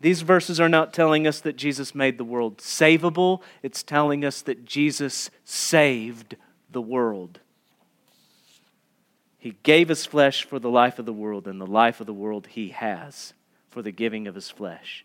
These 0.00 0.22
verses 0.22 0.60
are 0.60 0.68
not 0.68 0.92
telling 0.92 1.26
us 1.26 1.40
that 1.40 1.56
Jesus 1.56 1.94
made 1.94 2.18
the 2.18 2.24
world 2.24 2.58
savable, 2.58 3.40
it's 3.62 3.82
telling 3.82 4.24
us 4.24 4.42
that 4.42 4.64
Jesus 4.64 5.30
saved 5.44 6.36
the 6.70 6.82
world. 6.82 7.40
He 9.44 9.56
gave 9.62 9.90
his 9.90 10.06
flesh 10.06 10.42
for 10.42 10.58
the 10.58 10.70
life 10.70 10.98
of 10.98 11.04
the 11.04 11.12
world, 11.12 11.46
and 11.46 11.60
the 11.60 11.66
life 11.66 12.00
of 12.00 12.06
the 12.06 12.14
world 12.14 12.46
he 12.46 12.70
has 12.70 13.34
for 13.68 13.82
the 13.82 13.92
giving 13.92 14.26
of 14.26 14.34
his 14.34 14.48
flesh. 14.48 15.04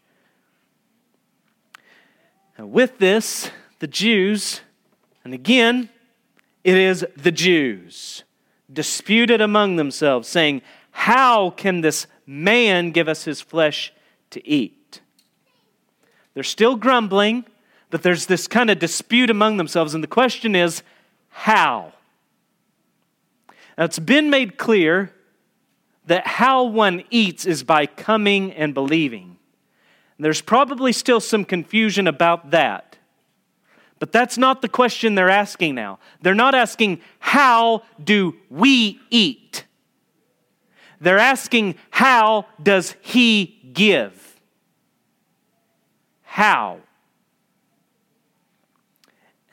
And 2.58 2.72
with 2.72 3.00
this, 3.00 3.52
the 3.80 3.88
Jews, 3.88 4.62
and 5.26 5.34
again, 5.34 5.90
it 6.64 6.78
is 6.78 7.06
the 7.18 7.34
Jews, 7.34 8.24
disputed 8.72 9.42
among 9.42 9.76
themselves, 9.76 10.30
saying, 10.30 10.62
How 10.92 11.50
can 11.50 11.82
this 11.82 12.08
man 12.26 12.92
give 12.92 13.10
us 13.10 13.26
his 13.26 13.42
flesh 13.42 13.92
to 14.30 14.48
eat? 14.48 15.02
They're 16.34 16.44
still 16.44 16.78
grumbling, 16.78 17.44
but 17.90 18.04
there's 18.04 18.28
this 18.28 18.48
kind 18.48 18.70
of 18.70 18.80
dispute 18.80 19.30
among 19.30 19.58
themselves, 19.58 19.94
and 19.94 20.02
the 20.02 20.08
question 20.08 20.56
is, 20.56 20.82
How? 21.28 21.92
Now, 23.80 23.86
it's 23.86 23.98
been 23.98 24.30
made 24.30 24.58
clear 24.58 25.14
that 26.06 26.28
how 26.28 26.66
one 26.66 27.02
eats 27.10 27.46
is 27.46 27.64
by 27.64 27.86
coming 27.86 28.52
and 28.52 28.74
believing. 28.74 29.38
There's 30.20 30.42
probably 30.42 30.92
still 30.92 31.22
some 31.22 31.46
confusion 31.46 32.06
about 32.06 32.52
that. 32.52 32.98
But 33.98 34.12
that's 34.12 34.38
not 34.38 34.62
the 34.62 34.68
question 34.68 35.16
they're 35.16 35.30
asking 35.30 35.76
now. 35.76 36.00
They're 36.22 36.36
not 36.36 36.56
asking, 36.56 37.00
How 37.20 37.84
do 38.04 38.36
we 38.50 39.00
eat? 39.10 39.64
They're 41.00 41.18
asking, 41.18 41.76
How 41.90 42.48
does 42.62 42.98
He 43.00 43.72
give? 43.72 44.42
How? 46.24 46.80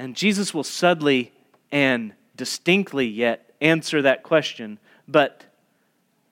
And 0.01 0.17
Jesus 0.17 0.53
will 0.53 0.65
subtly 0.65 1.33
and 1.71 2.13
distinctly 2.35 3.07
yet 3.07 3.46
answer 3.61 4.03
that 4.03 4.23
question. 4.23 4.79
But 5.09 5.45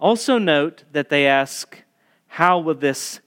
also 0.01 0.39
note 0.39 0.85
that 0.93 1.09
they 1.09 1.27
ask, 1.27 1.83
how 2.27 2.59
will 2.59 2.75
this, 2.75 3.21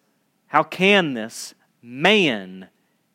how 0.47 0.63
can 0.63 1.13
this 1.13 1.53
man 1.81 2.67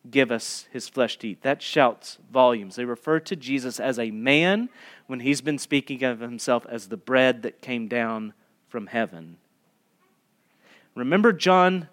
give 0.09 0.31
us 0.31 0.67
his 0.71 0.89
flesh 0.89 1.17
to 1.19 1.29
eat? 1.29 1.43
That 1.43 1.61
shouts 1.61 2.17
volumes. 2.31 2.75
They 2.75 2.85
refer 2.85 3.19
to 3.21 3.35
Jesus 3.35 3.79
as 3.79 3.99
a 3.99 4.11
man 4.11 4.69
when 5.07 5.19
he's 5.19 5.41
been 5.41 5.57
speaking 5.57 6.03
of 6.03 6.19
himself 6.19 6.65
as 6.69 6.87
the 6.87 6.97
bread 6.97 7.43
that 7.43 7.61
came 7.61 7.87
down 7.87 8.33
from 8.67 8.87
heaven. 8.87 9.37
Remember, 10.95 11.31
John 11.31 11.89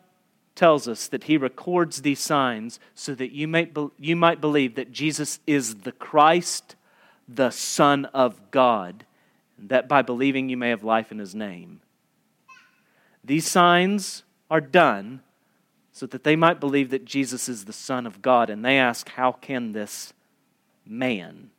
tells 0.54 0.88
us 0.88 1.08
that 1.08 1.24
he 1.24 1.36
records 1.36 2.02
these 2.02 2.20
signs 2.20 2.80
so 2.94 3.14
that 3.14 3.32
you 3.32 3.48
might, 3.48 3.72
be, 3.72 3.88
you 3.98 4.16
might 4.16 4.40
believe 4.40 4.74
that 4.74 4.92
Jesus 4.92 5.40
is 5.46 5.76
the 5.76 5.92
Christ, 5.92 6.76
the 7.32 7.50
Son 7.50 8.06
of 8.06 8.50
God, 8.50 9.04
that 9.58 9.88
by 9.88 10.02
believing 10.02 10.48
you 10.48 10.56
may 10.56 10.70
have 10.70 10.82
life 10.82 11.12
in 11.12 11.18
his 11.18 11.34
name. 11.34 11.80
These 13.22 13.46
signs 13.46 14.24
are 14.50 14.60
done 14.60 15.20
so 15.92 16.06
that 16.06 16.24
they 16.24 16.36
might 16.36 16.60
believe 16.60 16.90
that 16.90 17.04
Jesus 17.04 17.48
is 17.48 17.64
the 17.64 17.72
Son 17.72 18.06
of 18.06 18.22
God, 18.22 18.50
and 18.50 18.64
they 18.64 18.78
ask, 18.78 19.08
How 19.10 19.32
can 19.32 19.72
this 19.72 20.12
man? 20.86 21.50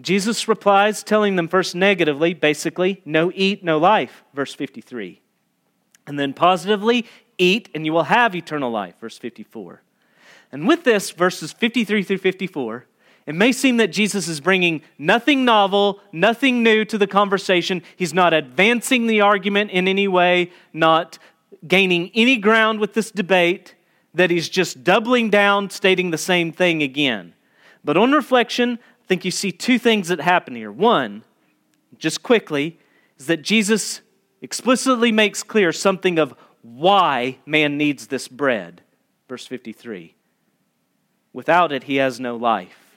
Jesus 0.00 0.46
replies, 0.46 1.02
telling 1.02 1.36
them 1.36 1.48
first 1.48 1.74
negatively, 1.74 2.32
basically, 2.32 3.02
no 3.04 3.32
eat, 3.34 3.64
no 3.64 3.78
life, 3.78 4.22
verse 4.32 4.54
53. 4.54 5.20
And 6.06 6.18
then 6.18 6.32
positively, 6.32 7.04
eat 7.36 7.68
and 7.74 7.84
you 7.84 7.92
will 7.92 8.04
have 8.04 8.34
eternal 8.34 8.70
life, 8.70 8.94
verse 9.00 9.18
54. 9.18 9.82
And 10.52 10.68
with 10.68 10.84
this, 10.84 11.10
verses 11.10 11.52
53 11.52 12.02
through 12.04 12.18
54, 12.18 12.86
it 13.28 13.34
may 13.34 13.52
seem 13.52 13.76
that 13.76 13.88
Jesus 13.88 14.26
is 14.26 14.40
bringing 14.40 14.80
nothing 14.96 15.44
novel, 15.44 16.00
nothing 16.12 16.62
new 16.62 16.86
to 16.86 16.96
the 16.96 17.06
conversation. 17.06 17.82
He's 17.94 18.14
not 18.14 18.32
advancing 18.32 19.06
the 19.06 19.20
argument 19.20 19.70
in 19.70 19.86
any 19.86 20.08
way, 20.08 20.50
not 20.72 21.18
gaining 21.66 22.10
any 22.14 22.38
ground 22.38 22.80
with 22.80 22.94
this 22.94 23.10
debate, 23.10 23.74
that 24.14 24.30
he's 24.30 24.48
just 24.48 24.82
doubling 24.82 25.28
down, 25.28 25.68
stating 25.68 26.10
the 26.10 26.16
same 26.16 26.52
thing 26.52 26.82
again. 26.82 27.34
But 27.84 27.98
on 27.98 28.12
reflection, 28.12 28.78
I 29.02 29.06
think 29.06 29.26
you 29.26 29.30
see 29.30 29.52
two 29.52 29.78
things 29.78 30.08
that 30.08 30.22
happen 30.22 30.54
here. 30.54 30.72
One, 30.72 31.22
just 31.98 32.22
quickly, 32.22 32.78
is 33.18 33.26
that 33.26 33.42
Jesus 33.42 34.00
explicitly 34.40 35.12
makes 35.12 35.42
clear 35.42 35.70
something 35.70 36.18
of 36.18 36.32
why 36.62 37.36
man 37.44 37.76
needs 37.76 38.06
this 38.06 38.26
bread. 38.26 38.80
Verse 39.28 39.46
53 39.46 40.14
Without 41.34 41.72
it, 41.72 41.82
he 41.82 41.96
has 41.96 42.18
no 42.18 42.34
life. 42.34 42.87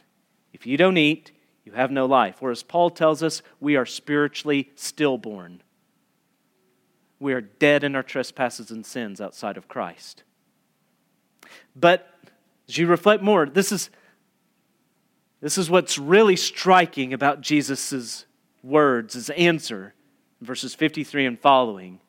If 0.54 0.66
you 0.66 0.78
don't 0.78 0.98
eat, 0.98 1.32
you 1.66 1.74
have 1.74 1.92
no 1.92 2.06
life. 2.06 2.38
Whereas 2.40 2.64
Paul 2.64 2.90
tells 2.90 3.24
us 3.24 3.42
we 3.60 3.76
are 3.76 3.86
spiritually 3.86 4.72
stillborn. 4.76 5.62
We 7.20 7.34
are 7.34 7.42
dead 7.42 7.84
in 7.84 7.96
our 7.96 8.04
trespasses 8.04 8.72
and 8.72 8.86
sins 8.86 9.22
outside 9.22 9.58
of 9.58 9.68
Christ. 9.68 10.24
But 11.76 12.08
as 12.68 12.78
you 12.78 12.88
reflect 12.88 13.22
more, 13.22 13.46
this 13.46 13.72
is, 13.72 13.90
this 15.40 15.58
is 15.58 15.70
what's 15.70 15.98
really 15.98 16.36
striking 16.36 17.14
about 17.14 17.42
Jesus' 17.42 18.26
words, 18.64 19.14
his 19.14 19.30
answer, 19.32 19.94
verses 20.42 20.74
53 20.74 21.26
and 21.26 21.40
following, 21.40 22.00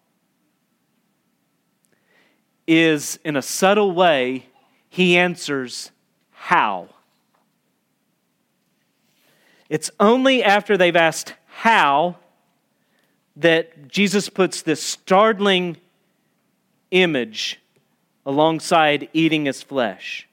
is 2.67 3.19
in 3.25 3.37
a 3.37 3.43
subtle 3.43 3.93
way, 3.93 4.47
he 4.89 5.17
answers 5.17 5.91
how. 6.31 6.89
It's 9.73 9.91
only 9.99 10.45
after 10.45 10.77
they've 10.77 10.95
asked 10.95 11.33
how 11.47 12.17
that 13.37 13.89
Jesus 13.89 14.29
puts 14.29 14.61
this 14.61 14.83
startling 14.83 15.79
image 16.91 17.59
alongside 18.27 19.09
eating 19.15 19.47
his 19.47 19.63
flesh. 19.63 20.29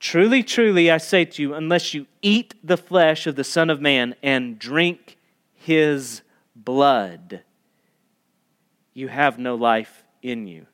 Truly, 0.00 0.42
truly, 0.42 0.90
I 0.90 0.96
say 0.96 1.26
to 1.26 1.42
you, 1.42 1.52
unless 1.52 1.92
you 1.92 2.06
eat 2.22 2.54
the 2.64 2.78
flesh 2.78 3.26
of 3.26 3.36
the 3.36 3.44
Son 3.44 3.68
of 3.68 3.78
Man 3.78 4.14
and 4.22 4.58
drink 4.58 5.18
his 5.52 6.22
blood, 6.56 7.42
you 8.94 9.08
have 9.08 9.38
no 9.38 9.54
life 9.54 10.02
in 10.22 10.46
you. 10.46 10.64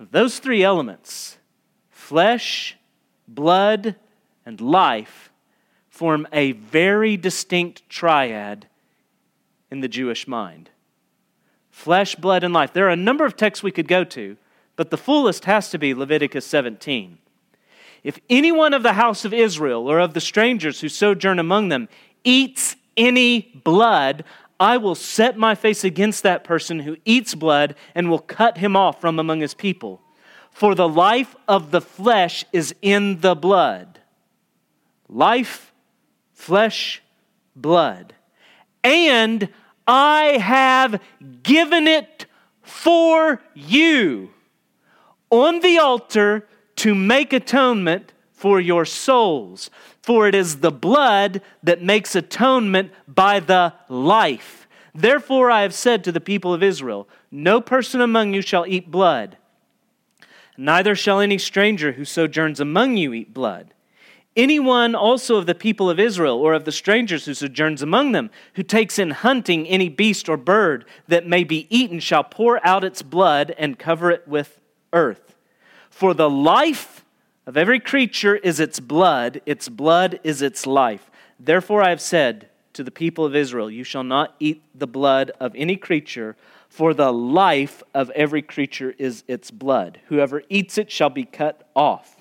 Those 0.00 0.38
three 0.38 0.62
elements 0.62 1.36
flesh, 1.90 2.78
blood, 3.28 3.96
and 4.46 4.58
life 4.62 5.28
form 5.98 6.28
a 6.32 6.52
very 6.52 7.16
distinct 7.16 7.88
triad 7.88 8.68
in 9.68 9.80
the 9.80 9.88
Jewish 9.88 10.28
mind 10.28 10.70
flesh, 11.72 12.14
blood, 12.14 12.44
and 12.44 12.54
life. 12.54 12.72
There 12.72 12.86
are 12.86 12.90
a 12.90 12.96
number 12.96 13.24
of 13.24 13.36
texts 13.36 13.62
we 13.62 13.72
could 13.72 13.88
go 13.88 14.04
to, 14.04 14.36
but 14.76 14.90
the 14.90 14.96
fullest 14.96 15.44
has 15.44 15.70
to 15.70 15.78
be 15.78 15.94
Leviticus 15.94 16.46
17. 16.46 17.18
If 18.04 18.18
anyone 18.30 18.74
of 18.74 18.84
the 18.84 18.92
house 18.92 19.24
of 19.24 19.34
Israel 19.34 19.90
or 19.90 19.98
of 19.98 20.14
the 20.14 20.20
strangers 20.20 20.80
who 20.80 20.88
sojourn 20.88 21.40
among 21.40 21.68
them 21.68 21.88
eats 22.22 22.76
any 22.96 23.52
blood, 23.64 24.24
I 24.60 24.76
will 24.76 24.94
set 24.94 25.36
my 25.36 25.56
face 25.56 25.82
against 25.82 26.22
that 26.22 26.44
person 26.44 26.80
who 26.80 26.96
eats 27.04 27.34
blood 27.34 27.74
and 27.94 28.08
will 28.08 28.20
cut 28.20 28.58
him 28.58 28.76
off 28.76 29.00
from 29.00 29.18
among 29.18 29.40
his 29.40 29.54
people. 29.54 30.00
For 30.50 30.74
the 30.76 30.88
life 30.88 31.34
of 31.48 31.72
the 31.72 31.80
flesh 31.80 32.44
is 32.52 32.74
in 32.82 33.20
the 33.20 33.34
blood. 33.34 34.00
Life, 35.08 35.67
flesh, 36.38 37.02
blood. 37.56 38.14
And 38.84 39.48
I 39.86 40.38
have 40.40 41.02
given 41.42 41.88
it 41.88 42.26
for 42.62 43.42
you 43.54 44.30
on 45.30 45.60
the 45.60 45.78
altar 45.78 46.46
to 46.76 46.94
make 46.94 47.32
atonement 47.32 48.12
for 48.32 48.60
your 48.60 48.84
souls. 48.84 49.68
For 50.00 50.28
it 50.28 50.34
is 50.34 50.60
the 50.60 50.70
blood 50.70 51.42
that 51.64 51.82
makes 51.82 52.14
atonement 52.14 52.92
by 53.08 53.40
the 53.40 53.74
life. 53.88 54.68
Therefore, 54.94 55.50
I 55.50 55.62
have 55.62 55.74
said 55.74 56.04
to 56.04 56.12
the 56.12 56.20
people 56.20 56.54
of 56.54 56.62
Israel 56.62 57.08
No 57.32 57.60
person 57.60 58.00
among 58.00 58.32
you 58.32 58.42
shall 58.42 58.64
eat 58.66 58.90
blood, 58.90 59.36
neither 60.56 60.94
shall 60.94 61.20
any 61.20 61.36
stranger 61.36 61.92
who 61.92 62.04
sojourns 62.04 62.60
among 62.60 62.96
you 62.96 63.12
eat 63.12 63.34
blood. 63.34 63.74
Anyone 64.38 64.94
also 64.94 65.34
of 65.34 65.46
the 65.46 65.54
people 65.56 65.90
of 65.90 65.98
Israel 65.98 66.36
or 66.36 66.54
of 66.54 66.64
the 66.64 66.70
strangers 66.70 67.24
who 67.24 67.34
sojourns 67.34 67.82
among 67.82 68.12
them, 68.12 68.30
who 68.54 68.62
takes 68.62 68.96
in 68.96 69.10
hunting 69.10 69.66
any 69.66 69.88
beast 69.88 70.28
or 70.28 70.36
bird 70.36 70.84
that 71.08 71.26
may 71.26 71.42
be 71.42 71.66
eaten, 71.76 71.98
shall 71.98 72.22
pour 72.22 72.64
out 72.64 72.84
its 72.84 73.02
blood 73.02 73.52
and 73.58 73.80
cover 73.80 74.12
it 74.12 74.28
with 74.28 74.60
earth. 74.92 75.34
For 75.90 76.14
the 76.14 76.30
life 76.30 77.04
of 77.48 77.56
every 77.56 77.80
creature 77.80 78.36
is 78.36 78.60
its 78.60 78.78
blood, 78.78 79.40
its 79.44 79.68
blood 79.68 80.20
is 80.22 80.40
its 80.40 80.68
life. 80.68 81.10
Therefore 81.40 81.82
I 81.82 81.88
have 81.88 82.00
said 82.00 82.48
to 82.74 82.84
the 82.84 82.92
people 82.92 83.24
of 83.24 83.34
Israel, 83.34 83.68
You 83.68 83.82
shall 83.82 84.04
not 84.04 84.36
eat 84.38 84.62
the 84.72 84.86
blood 84.86 85.32
of 85.40 85.52
any 85.56 85.74
creature, 85.74 86.36
for 86.68 86.94
the 86.94 87.12
life 87.12 87.82
of 87.92 88.08
every 88.10 88.42
creature 88.42 88.94
is 88.98 89.24
its 89.26 89.50
blood. 89.50 89.98
Whoever 90.06 90.44
eats 90.48 90.78
it 90.78 90.92
shall 90.92 91.10
be 91.10 91.24
cut 91.24 91.68
off. 91.74 92.17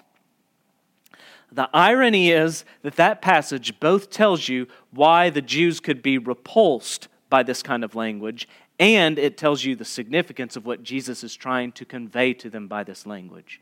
The 1.52 1.70
irony 1.74 2.32
is 2.32 2.66
that 2.82 2.96
that 2.98 3.22
passage 3.22 3.80
both 3.80 4.10
tells 4.10 4.50
you 4.50 4.68
why 4.92 5.30
the 5.30 5.42
Jews 5.42 5.80
could 5.80 6.02
be 6.02 6.18
repulsed 6.18 7.08
by 7.30 7.44
this 7.44 7.64
kind 7.64 7.84
of 7.84 7.96
language, 7.96 8.48
and 8.80 9.18
it 9.18 9.38
tells 9.38 9.64
you 9.64 9.76
the 9.76 9.86
significance 9.86 10.56
of 10.56 10.66
what 10.66 10.84
Jesus 10.84 11.24
is 11.24 11.36
trying 11.36 11.72
to 11.74 11.86
convey 11.86 12.34
to 12.34 12.50
them 12.50 12.68
by 12.68 12.84
this 12.84 13.06
language. 13.06 13.62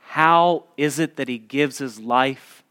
How 0.00 0.64
is 0.76 0.98
it 0.98 1.16
that 1.16 1.28
he 1.28 1.38
gives 1.38 1.78
his 1.78 2.00
life 2.00 2.62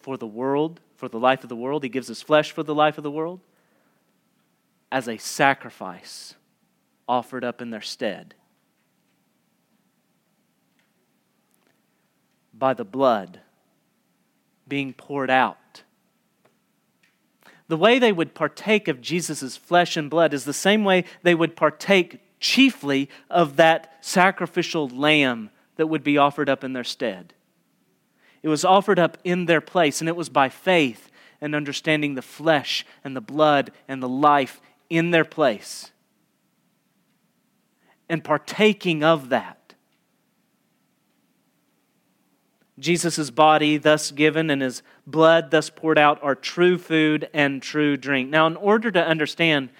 for 0.00 0.16
the 0.16 0.26
world, 0.26 0.80
for 0.96 1.08
the 1.08 1.18
life 1.18 1.42
of 1.42 1.48
the 1.48 1.56
world? 1.56 1.82
He 1.82 1.88
gives 1.88 2.08
his 2.08 2.22
flesh 2.22 2.52
for 2.52 2.62
the 2.62 2.74
life 2.74 2.98
of 2.98 3.04
the 3.04 3.10
world 3.10 3.40
as 4.92 5.08
a 5.08 5.16
sacrifice 5.16 6.34
offered 7.08 7.44
up 7.44 7.62
in 7.62 7.70
their 7.70 7.80
stead. 7.80 8.34
By 12.58 12.74
the 12.74 12.84
blood 12.84 13.40
being 14.68 14.92
poured 14.92 15.30
out. 15.30 15.82
The 17.68 17.76
way 17.76 17.98
they 17.98 18.12
would 18.12 18.34
partake 18.34 18.88
of 18.88 19.00
Jesus' 19.00 19.56
flesh 19.56 19.96
and 19.96 20.08
blood 20.08 20.32
is 20.32 20.44
the 20.44 20.52
same 20.52 20.84
way 20.84 21.04
they 21.22 21.34
would 21.34 21.56
partake 21.56 22.20
chiefly 22.40 23.08
of 23.28 23.56
that 23.56 23.92
sacrificial 24.00 24.88
lamb 24.88 25.50
that 25.76 25.88
would 25.88 26.02
be 26.02 26.18
offered 26.18 26.48
up 26.48 26.64
in 26.64 26.72
their 26.72 26.84
stead. 26.84 27.34
It 28.42 28.48
was 28.48 28.64
offered 28.64 28.98
up 28.98 29.18
in 29.24 29.46
their 29.46 29.60
place, 29.60 30.00
and 30.00 30.08
it 30.08 30.16
was 30.16 30.28
by 30.28 30.48
faith 30.48 31.10
and 31.40 31.54
understanding 31.54 32.14
the 32.14 32.22
flesh 32.22 32.86
and 33.02 33.16
the 33.16 33.20
blood 33.20 33.72
and 33.88 34.02
the 34.02 34.08
life 34.08 34.60
in 34.88 35.10
their 35.10 35.24
place 35.24 35.90
and 38.08 38.22
partaking 38.22 39.02
of 39.02 39.28
that. 39.30 39.55
Jesus' 42.78 43.30
body, 43.30 43.78
thus 43.78 44.10
given, 44.10 44.50
and 44.50 44.60
his 44.60 44.82
blood, 45.06 45.50
thus 45.50 45.70
poured 45.70 45.98
out, 45.98 46.22
are 46.22 46.34
true 46.34 46.76
food 46.76 47.28
and 47.32 47.62
true 47.62 47.96
drink. 47.96 48.28
Now, 48.28 48.46
in 48.46 48.56
order 48.56 48.90
to 48.90 49.04
understand 49.04 49.70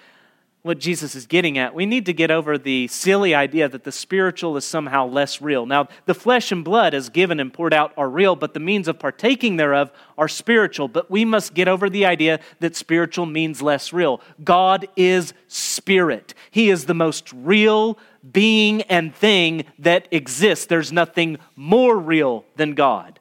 what 0.62 0.80
Jesus 0.80 1.14
is 1.14 1.26
getting 1.26 1.58
at, 1.58 1.74
we 1.74 1.86
need 1.86 2.06
to 2.06 2.12
get 2.12 2.30
over 2.30 2.58
the 2.58 2.88
silly 2.88 3.36
idea 3.36 3.68
that 3.68 3.84
the 3.84 3.92
spiritual 3.92 4.56
is 4.56 4.64
somehow 4.64 5.06
less 5.06 5.40
real. 5.40 5.64
Now, 5.64 5.86
the 6.06 6.14
flesh 6.14 6.50
and 6.50 6.64
blood, 6.64 6.92
as 6.92 7.08
given 7.08 7.38
and 7.38 7.52
poured 7.52 7.72
out, 7.72 7.92
are 7.96 8.08
real, 8.08 8.34
but 8.34 8.52
the 8.52 8.58
means 8.58 8.88
of 8.88 8.98
partaking 8.98 9.58
thereof 9.58 9.92
are 10.18 10.26
spiritual. 10.26 10.88
But 10.88 11.08
we 11.08 11.24
must 11.24 11.54
get 11.54 11.68
over 11.68 11.88
the 11.88 12.04
idea 12.04 12.40
that 12.58 12.74
spiritual 12.74 13.26
means 13.26 13.62
less 13.62 13.92
real. 13.92 14.20
God 14.42 14.88
is 14.96 15.34
spirit, 15.46 16.34
He 16.50 16.68
is 16.68 16.86
the 16.86 16.94
most 16.94 17.32
real 17.32 17.96
being 18.32 18.82
and 18.82 19.14
thing 19.14 19.64
that 19.78 20.08
exists. 20.10 20.66
There's 20.66 20.92
nothing 20.92 21.38
more 21.54 21.98
real 21.98 22.44
than 22.56 22.74
God. 22.74 23.20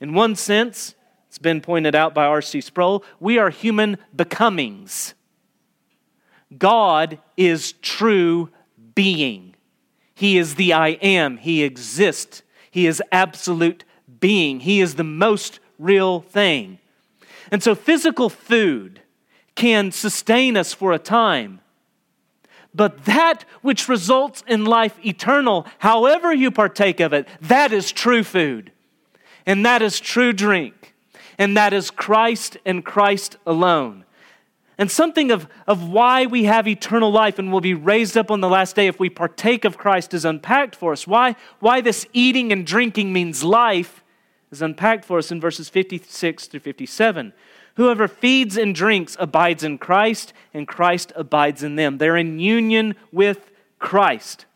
In 0.00 0.14
one 0.14 0.36
sense, 0.36 0.94
it's 1.28 1.38
been 1.38 1.60
pointed 1.60 1.94
out 1.94 2.14
by 2.14 2.26
R.C. 2.26 2.60
Sproul, 2.60 3.04
we 3.18 3.38
are 3.38 3.50
human 3.50 3.98
becomings. 4.14 5.14
God 6.56 7.18
is 7.36 7.72
true 7.72 8.50
being. 8.94 9.54
He 10.14 10.38
is 10.38 10.56
the 10.56 10.72
I 10.72 10.88
am. 10.88 11.36
He 11.36 11.62
exists. 11.62 12.42
He 12.70 12.86
is 12.86 13.02
absolute 13.12 13.84
being. 14.20 14.60
He 14.60 14.80
is 14.80 14.96
the 14.96 15.04
most 15.04 15.60
real 15.78 16.20
thing. 16.20 16.78
And 17.50 17.62
so 17.62 17.74
physical 17.74 18.28
food 18.28 19.00
can 19.54 19.92
sustain 19.92 20.56
us 20.56 20.72
for 20.72 20.92
a 20.92 20.98
time. 20.98 21.60
But 22.74 23.04
that 23.04 23.44
which 23.62 23.88
results 23.88 24.44
in 24.46 24.64
life 24.64 24.98
eternal, 25.04 25.66
however 25.78 26.32
you 26.32 26.50
partake 26.50 27.00
of 27.00 27.12
it, 27.12 27.26
that 27.40 27.72
is 27.72 27.90
true 27.90 28.22
food. 28.22 28.72
And 29.46 29.66
that 29.66 29.82
is 29.82 29.98
true 29.98 30.32
drink. 30.32 30.94
And 31.38 31.56
that 31.56 31.72
is 31.72 31.90
Christ 31.90 32.58
and 32.64 32.84
Christ 32.84 33.36
alone. 33.46 34.04
And 34.78 34.90
something 34.90 35.30
of, 35.30 35.46
of 35.66 35.88
why 35.88 36.24
we 36.24 36.44
have 36.44 36.66
eternal 36.66 37.10
life 37.10 37.38
and 37.38 37.52
will 37.52 37.60
be 37.60 37.74
raised 37.74 38.16
up 38.16 38.30
on 38.30 38.40
the 38.40 38.48
last 38.48 38.76
day 38.76 38.86
if 38.86 38.98
we 38.98 39.10
partake 39.10 39.64
of 39.66 39.76
Christ 39.76 40.14
is 40.14 40.24
unpacked 40.24 40.74
for 40.74 40.92
us. 40.92 41.06
Why, 41.06 41.36
why 41.58 41.82
this 41.82 42.06
eating 42.12 42.50
and 42.50 42.66
drinking 42.66 43.12
means 43.12 43.44
life 43.44 44.02
is 44.50 44.62
unpacked 44.62 45.04
for 45.04 45.18
us 45.18 45.30
in 45.30 45.40
verses 45.40 45.68
56 45.68 46.46
through 46.46 46.60
57. 46.60 47.32
Whoever 47.76 48.08
feeds 48.08 48.56
and 48.56 48.74
drinks 48.74 49.16
abides 49.18 49.64
in 49.64 49.78
Christ, 49.78 50.32
and 50.52 50.66
Christ 50.66 51.12
abides 51.16 51.62
in 51.62 51.76
them. 51.76 51.98
They're 51.98 52.16
in 52.16 52.38
union 52.38 52.94
with 53.12 53.50
Christ. 53.78 54.46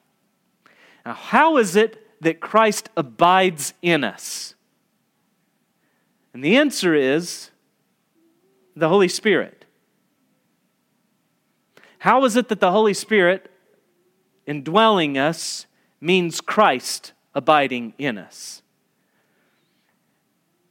Now, 1.07 1.15
how 1.15 1.57
is 1.57 1.77
it 1.77 2.01
that 2.21 2.41
Christ 2.41 2.89
abides 2.97 3.75
in 3.83 4.05
us? 4.05 4.55
And 6.33 6.43
the 6.43 6.57
answer 6.57 6.95
is 6.95 7.51
the 8.75 8.89
Holy 8.89 9.09
Spirit. 9.09 9.65
How 11.99 12.25
is 12.25 12.37
it 12.37 12.49
that 12.49 12.61
the 12.61 12.73
Holy 12.73 12.93
Spirit 12.93 13.51
indwelling 14.47 15.17
us 15.17 15.67
means 16.01 16.41
Christ 16.41 17.12
abiding 17.35 17.95
in 17.97 18.19
us? 18.19 18.62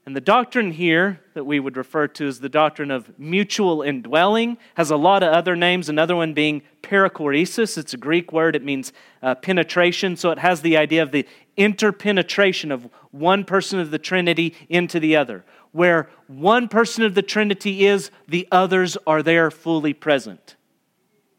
And 0.05 0.15
the 0.15 0.21
doctrine 0.21 0.71
here 0.71 1.21
that 1.33 1.45
we 1.45 1.61
would 1.61 1.77
refer 1.77 2.07
to 2.09 2.27
as 2.27 2.41
the 2.41 2.49
doctrine 2.49 2.91
of 2.91 3.17
mutual 3.17 3.81
indwelling 3.81 4.57
has 4.75 4.91
a 4.91 4.97
lot 4.97 5.23
of 5.23 5.31
other 5.31 5.55
names, 5.55 5.87
another 5.87 6.15
one 6.15 6.33
being 6.33 6.61
perichoresis. 6.81 7.77
It's 7.77 7.93
a 7.93 7.97
Greek 7.97 8.33
word, 8.33 8.55
it 8.55 8.65
means 8.65 8.91
uh, 9.21 9.35
penetration. 9.35 10.17
So 10.17 10.31
it 10.31 10.39
has 10.39 10.61
the 10.61 10.75
idea 10.75 11.03
of 11.03 11.11
the 11.11 11.25
interpenetration 11.55 12.71
of 12.71 12.89
one 13.11 13.45
person 13.45 13.79
of 13.79 13.91
the 13.91 13.99
Trinity 13.99 14.53
into 14.67 14.99
the 14.99 15.15
other. 15.15 15.45
Where 15.71 16.09
one 16.27 16.67
person 16.67 17.03
of 17.05 17.15
the 17.15 17.21
Trinity 17.21 17.85
is, 17.85 18.11
the 18.27 18.47
others 18.51 18.97
are 19.07 19.23
there 19.23 19.49
fully 19.51 19.93
present 19.93 20.55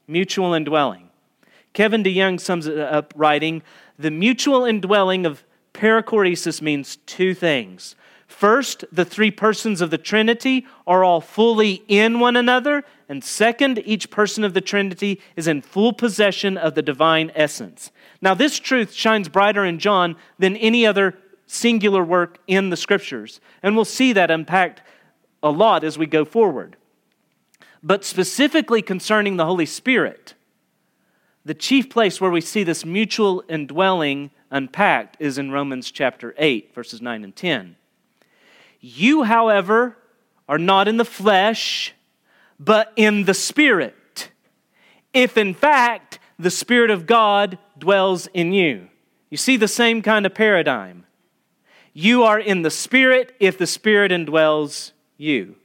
mutual 0.07 0.53
indwelling. 0.53 1.09
Kevin 1.73 2.03
DeYoung 2.03 2.41
sums 2.41 2.67
it 2.67 2.79
up 2.79 3.13
writing 3.17 3.63
The 3.99 4.11
mutual 4.11 4.65
indwelling 4.65 5.27
of 5.27 5.45
perichoresis 5.73 6.63
means 6.63 6.97
two 7.07 7.35
things. 7.35 7.97
First, 8.35 8.85
the 8.91 9.05
three 9.05 9.31
persons 9.31 9.81
of 9.81 9.91
the 9.91 9.97
Trinity 9.97 10.67
are 10.89 11.05
all 11.05 11.21
fully 11.21 11.85
in 11.87 12.19
one 12.19 12.35
another. 12.35 12.83
And 13.09 13.23
second, 13.23 13.81
each 13.87 14.11
person 14.11 14.43
of 14.43 14.55
the 14.55 14.61
Trinity 14.61 15.21
is 15.37 15.47
in 15.47 15.63
full 15.63 15.93
possession 15.93 16.57
of 16.57 16.75
the 16.75 16.83
divine 16.83 17.31
essence. 17.37 17.93
Now, 18.21 18.35
this 18.35 18.59
truth 18.59 18.93
shines 18.93 19.29
brighter 19.29 19.65
in 19.65 19.79
John 19.79 20.17
than 20.37 20.57
any 20.57 20.85
other 20.85 21.17
singular 21.47 22.03
work 22.03 22.39
in 22.49 22.71
the 22.71 22.77
scriptures. 22.77 23.41
And 23.63 23.77
we'll 23.77 23.85
see 23.85 24.13
that 24.15 24.33
unpacked 24.33 24.83
a 25.41 25.51
lot 25.51 25.85
as 25.85 25.97
we 25.97 26.07
go 26.07 26.25
forward. 26.25 26.77
But 27.85 28.05
specifically 28.05 28.83
concerning 28.83 29.37
the 29.37 29.47
Holy 29.47 29.67
Spirit, 29.67 30.35
the 31.45 31.55
chief 31.55 31.89
place 31.89 32.21
where 32.21 32.33
we 32.33 32.41
see 32.41 32.65
this 32.65 32.85
mutual 32.85 33.45
indwelling 33.49 34.33
unpacked 34.51 35.19
is 35.21 35.39
in 35.39 35.53
Romans 35.53 35.93
chapter 35.93 36.35
8, 36.37 36.75
verses 36.75 37.01
9 37.01 37.23
and 37.23 37.37
10. 37.37 37.77
You, 38.87 39.23
however, 39.23 39.97
are 40.47 40.59
not 40.59 40.89
in 40.89 40.99
the 40.99 41.07
flesh, 41.07 41.95
but 42.61 42.93
in 42.97 43.25
the 43.25 43.33
Spirit, 43.33 44.29
if 45.15 45.39
in 45.39 45.55
fact 45.55 46.19
the 46.39 46.51
Spirit 46.51 46.91
of 46.91 47.07
God 47.07 47.57
dwells 47.79 48.27
in 48.35 48.53
you. 48.53 48.89
You 49.31 49.39
see 49.39 49.57
the 49.57 49.69
same 49.69 50.03
kind 50.03 50.27
of 50.27 50.35
paradigm. 50.35 51.07
You 51.95 52.25
are 52.25 52.39
in 52.39 52.61
the 52.61 52.71
Spirit 52.71 53.35
if 53.41 53.57
the 53.57 53.67
Spirit 53.67 54.13
indwells 54.13 54.93
you. 55.17 55.57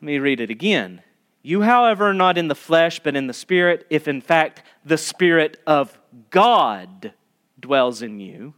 Let 0.00 0.06
me 0.06 0.20
read 0.20 0.38
it 0.38 0.50
again. 0.50 1.02
You, 1.42 1.62
however, 1.62 2.10
are 2.10 2.14
not 2.14 2.38
in 2.38 2.46
the 2.46 2.54
flesh, 2.54 3.00
but 3.00 3.16
in 3.16 3.26
the 3.26 3.34
Spirit, 3.34 3.84
if 3.90 4.06
in 4.06 4.20
fact 4.20 4.62
the 4.84 4.96
Spirit 4.96 5.60
of 5.66 5.98
God 6.30 7.14
dwells 7.58 8.00
in 8.00 8.20
you. 8.20 8.54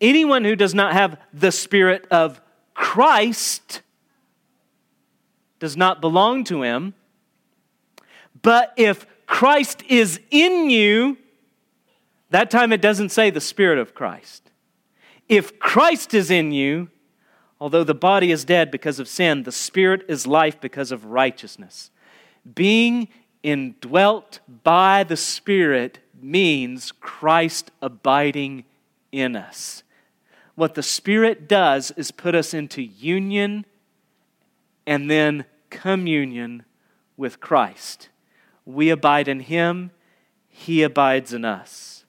Anyone 0.00 0.44
who 0.44 0.56
does 0.56 0.74
not 0.74 0.92
have 0.92 1.18
the 1.32 1.52
Spirit 1.52 2.06
of 2.10 2.40
Christ 2.74 3.82
does 5.58 5.76
not 5.76 6.00
belong 6.00 6.44
to 6.44 6.62
him. 6.62 6.94
But 8.42 8.72
if 8.76 9.06
Christ 9.26 9.82
is 9.88 10.18
in 10.30 10.70
you, 10.70 11.18
that 12.30 12.50
time 12.50 12.72
it 12.72 12.80
doesn't 12.80 13.10
say 13.10 13.30
the 13.30 13.40
Spirit 13.40 13.78
of 13.78 13.94
Christ. 13.94 14.50
If 15.28 15.58
Christ 15.58 16.14
is 16.14 16.30
in 16.30 16.50
you, 16.52 16.88
although 17.60 17.84
the 17.84 17.94
body 17.94 18.32
is 18.32 18.44
dead 18.44 18.70
because 18.70 18.98
of 18.98 19.06
sin, 19.06 19.42
the 19.42 19.52
Spirit 19.52 20.04
is 20.08 20.26
life 20.26 20.60
because 20.60 20.90
of 20.90 21.04
righteousness. 21.04 21.90
Being 22.54 23.08
indwelt 23.42 24.40
by 24.64 25.04
the 25.04 25.16
Spirit 25.16 25.98
means 26.20 26.90
Christ 26.92 27.70
abiding 27.82 28.64
in 29.12 29.36
us. 29.36 29.82
What 30.60 30.74
the 30.74 30.82
Spirit 30.82 31.48
does 31.48 31.90
is 31.92 32.10
put 32.10 32.34
us 32.34 32.52
into 32.52 32.82
union 32.82 33.64
and 34.86 35.10
then 35.10 35.46
communion 35.70 36.66
with 37.16 37.40
Christ. 37.40 38.10
We 38.66 38.90
abide 38.90 39.26
in 39.26 39.40
Him, 39.40 39.90
He 40.50 40.82
abides 40.82 41.32
in 41.32 41.46
us. 41.46 42.04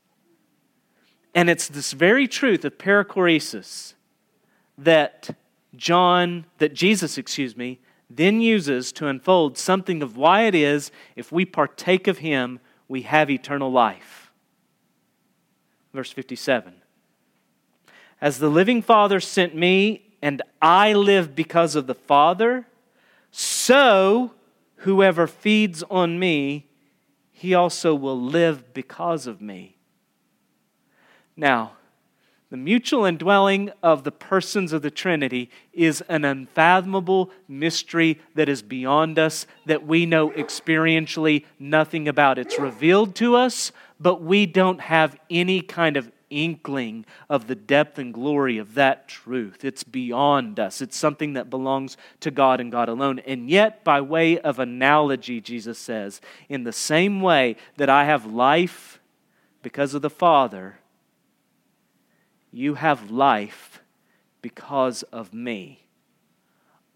And 1.34 1.50
it's 1.50 1.70
this 1.70 1.94
very 1.94 2.28
truth 2.28 2.66
of 2.66 2.78
perichoresis 2.78 3.94
that 4.78 5.34
John, 5.78 6.44
that 6.58 6.74
Jesus, 6.74 7.18
excuse 7.18 7.56
me, 7.56 7.80
then 8.10 8.42
uses 8.42 8.92
to 8.92 9.08
unfold 9.08 9.58
something 9.58 10.04
of 10.04 10.18
why 10.18 10.42
it 10.42 10.56
is 10.56 10.92
if 11.16 11.32
we 11.32 11.46
partake 11.46 12.06
of 12.06 12.18
Him, 12.18 12.60
we 12.90 13.04
have 13.04 13.30
eternal 13.30 13.72
life. 13.72 14.30
Verse 15.94 16.12
57 16.12 16.81
as 18.22 18.38
the 18.38 18.50
living 18.50 18.82
Father 18.82 19.20
sent 19.20 19.56
me, 19.56 20.14
and 20.22 20.42
I 20.62 20.94
live 20.94 21.36
because 21.36 21.76
of 21.76 21.88
the 21.88 21.96
Father, 21.96 22.68
so 23.32 24.32
whoever 24.78 25.26
feeds 25.26 25.84
on 25.90 26.20
me, 26.20 26.68
he 27.32 27.56
also 27.56 27.96
will 27.96 28.22
live 28.22 28.74
because 28.74 29.26
of 29.26 29.42
me. 29.42 29.78
Now, 31.36 31.72
the 32.52 32.58
mutual 32.58 33.06
indwelling 33.06 33.72
of 33.82 34.04
the 34.04 34.12
persons 34.12 34.74
of 34.74 34.82
the 34.82 34.92
Trinity 34.92 35.50
is 35.72 36.02
an 36.10 36.26
unfathomable 36.26 37.32
mystery 37.48 38.20
that 38.36 38.50
is 38.50 38.62
beyond 38.62 39.18
us, 39.18 39.48
that 39.66 39.88
we 39.88 40.06
know 40.06 40.32
experientially 40.32 41.46
nothing 41.58 42.10
about. 42.10 42.38
It's 42.38 42.60
revealed 42.60 43.16
to 43.16 43.38
us, 43.38 43.72
but 44.00 44.22
we 44.22 44.46
don't 44.46 44.82
have 44.82 45.16
any 45.30 45.62
kind 45.62 45.96
of 45.96 46.12
inkling 46.32 47.06
of 47.30 47.46
the 47.46 47.56
depth 47.56 48.00
and 48.00 48.14
glory 48.14 48.58
of 48.58 48.74
that 48.74 49.08
truth. 49.08 49.64
It's 49.64 49.84
beyond 49.84 50.60
us, 50.60 50.82
it's 50.82 50.98
something 50.98 51.34
that 51.34 51.52
belongs 51.52 51.98
to 52.22 52.32
God 52.32 52.60
and 52.60 52.72
God 52.72 52.90
alone. 52.90 53.20
And 53.20 53.50
yet, 53.50 53.84
by 53.84 54.02
way 54.02 54.40
of 54.40 54.58
analogy, 54.58 55.40
Jesus 55.42 55.78
says, 55.78 56.22
in 56.50 56.64
the 56.64 56.74
same 56.74 57.22
way 57.22 57.58
that 57.78 57.90
I 57.90 58.06
have 58.06 58.26
life 58.26 59.00
because 59.62 59.94
of 59.94 60.02
the 60.02 60.10
Father, 60.10 60.80
you 62.52 62.74
have 62.76 63.12
life 63.12 63.82
because 64.42 65.04
of 65.04 65.34
me. 65.34 65.86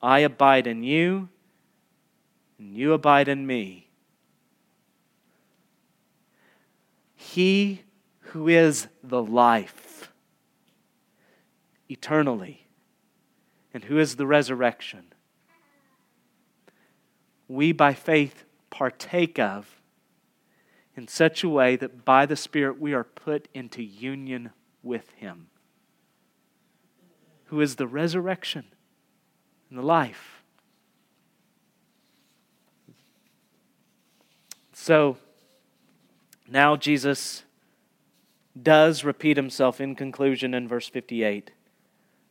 I 0.01 0.19
abide 0.19 0.67
in 0.67 0.83
you, 0.83 1.29
and 2.59 2.75
you 2.75 2.93
abide 2.93 3.27
in 3.27 3.45
me. 3.45 3.89
He 7.15 7.81
who 8.36 8.49
is 8.49 8.89
the 9.01 9.23
life 9.23 10.11
eternally, 11.88 12.67
and 13.73 13.86
who 13.86 13.97
is 13.97 14.17
the 14.17 14.27
resurrection, 14.27 15.05
we 17.47 17.71
by 17.71 17.93
faith 17.93 18.43
partake 18.69 19.39
of 19.39 19.79
in 20.97 21.07
such 21.07 21.45
a 21.45 21.49
way 21.49 21.77
that 21.77 22.03
by 22.03 22.25
the 22.25 22.36
Spirit 22.36 22.77
we 22.77 22.93
are 22.93 23.05
put 23.05 23.47
into 23.53 23.81
union 23.81 24.49
with 24.83 25.09
Him, 25.11 25.47
who 27.45 27.61
is 27.61 27.77
the 27.77 27.88
resurrection 27.88 28.65
and 29.69 29.79
the 29.79 29.81
life. 29.81 30.43
So 34.73 35.15
now 36.49 36.75
Jesus 36.75 37.44
does 38.61 39.03
repeat 39.03 39.37
himself 39.37 39.81
in 39.81 39.95
conclusion 39.95 40.53
in 40.53 40.67
verse 40.67 40.87
58, 40.87 41.51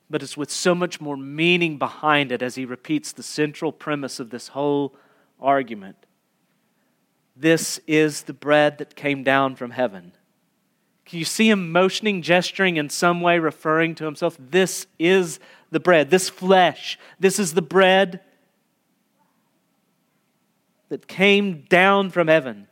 but 0.09 0.23
it's 0.23 0.37
with 0.37 0.51
so 0.51 0.75
much 0.75 1.01
more 1.01 1.17
meaning 1.17 1.77
behind 1.79 2.33
it 2.33 2.43
as 2.43 2.55
he 2.55 2.65
repeats 2.65 3.13
the 3.13 3.23
central 3.23 3.73
premise 3.73 4.19
of 4.21 4.31
this 4.31 4.49
whole 4.49 4.95
argument. 5.41 5.97
This 7.37 7.81
is 7.87 8.23
the 8.23 8.33
bread 8.33 8.79
that 8.79 8.97
came 8.97 9.23
down 9.23 9.57
from 9.57 9.73
heaven. 9.73 10.13
Can 11.05 11.19
you 11.19 11.25
see 11.25 11.51
him 11.51 11.71
motioning, 11.73 12.23
gesturing 12.23 12.77
in 12.77 12.89
some 12.89 13.21
way, 13.21 13.39
referring 13.39 13.95
to 13.97 14.05
himself? 14.05 14.37
This 14.39 14.87
is 14.99 15.39
the 15.71 15.81
bread, 15.81 16.11
this 16.11 16.31
flesh. 16.31 16.99
This 17.19 17.39
is 17.39 17.53
the 17.53 17.63
bread 17.63 18.21
that 20.89 21.07
came 21.07 21.65
down 21.69 22.11
from 22.11 22.29
heaven. 22.29 22.69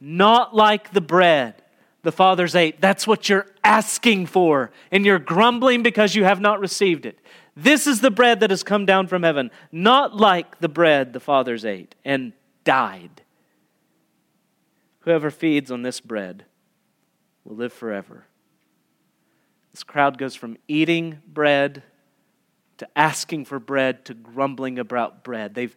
Not 0.00 0.54
like 0.54 0.92
the 0.92 1.00
bread 1.00 1.62
the 2.02 2.12
Father's 2.12 2.54
ate. 2.54 2.80
That's 2.80 3.06
what 3.06 3.28
you're 3.28 3.46
asking 3.62 4.26
for, 4.26 4.70
and 4.90 5.04
you're 5.04 5.18
grumbling 5.18 5.82
because 5.82 6.14
you 6.14 6.24
have 6.24 6.40
not 6.40 6.60
received 6.60 7.06
it. 7.06 7.18
This 7.56 7.86
is 7.86 8.00
the 8.00 8.10
bread 8.10 8.40
that 8.40 8.50
has 8.50 8.62
come 8.62 8.86
down 8.86 9.06
from 9.06 9.22
heaven, 9.22 9.50
not 9.70 10.16
like 10.16 10.60
the 10.60 10.68
bread 10.68 11.12
the 11.12 11.20
fathers 11.20 11.64
ate 11.64 11.94
and 12.04 12.32
died. 12.64 13.22
Whoever 15.00 15.30
feeds 15.30 15.70
on 15.70 15.82
this 15.82 16.00
bread 16.00 16.44
will 17.44 17.56
live 17.56 17.72
forever. 17.72 18.24
This 19.72 19.82
crowd 19.82 20.18
goes 20.18 20.34
from 20.34 20.56
eating 20.68 21.18
bread 21.26 21.82
to 22.78 22.88
asking 22.96 23.44
for 23.44 23.58
bread 23.58 24.04
to 24.06 24.14
grumbling 24.14 24.78
about 24.78 25.22
bread. 25.22 25.54
They've 25.54 25.76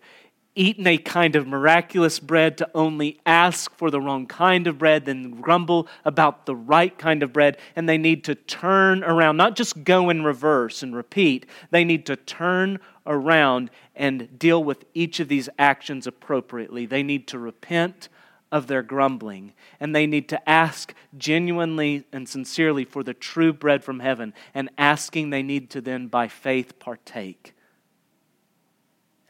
eaten 0.55 0.85
a 0.85 0.97
kind 0.97 1.35
of 1.35 1.47
miraculous 1.47 2.19
bread 2.19 2.57
to 2.57 2.69
only 2.75 3.19
ask 3.25 3.75
for 3.75 3.89
the 3.89 3.99
wrong 3.99 4.25
kind 4.25 4.67
of 4.67 4.77
bread, 4.77 5.05
then 5.05 5.41
grumble 5.41 5.87
about 6.05 6.45
the 6.45 6.55
right 6.55 6.97
kind 6.97 7.23
of 7.23 7.33
bread, 7.33 7.57
and 7.75 7.87
they 7.87 7.97
need 7.97 8.23
to 8.23 8.35
turn 8.35 9.03
around, 9.03 9.37
not 9.37 9.55
just 9.55 9.83
go 9.83 10.09
in 10.09 10.23
reverse 10.23 10.83
and 10.83 10.95
repeat, 10.95 11.45
they 11.71 11.83
need 11.83 12.05
to 12.05 12.15
turn 12.15 12.79
around 13.05 13.69
and 13.95 14.37
deal 14.37 14.63
with 14.63 14.85
each 14.93 15.19
of 15.19 15.27
these 15.27 15.49
actions 15.57 16.07
appropriately. 16.07 16.85
They 16.85 17.03
need 17.03 17.27
to 17.27 17.39
repent 17.39 18.09
of 18.51 18.67
their 18.67 18.83
grumbling, 18.83 19.53
and 19.79 19.95
they 19.95 20.05
need 20.05 20.29
to 20.29 20.49
ask 20.49 20.93
genuinely 21.17 22.05
and 22.13 22.29
sincerely 22.29 22.85
for 22.85 23.01
the 23.03 23.13
true 23.13 23.51
bread 23.51 23.83
from 23.83 23.99
heaven, 23.99 24.33
and 24.53 24.69
asking 24.77 25.31
they 25.31 25.41
need 25.41 25.71
to 25.71 25.81
then 25.81 26.07
by 26.07 26.27
faith 26.27 26.77
partake 26.77 27.53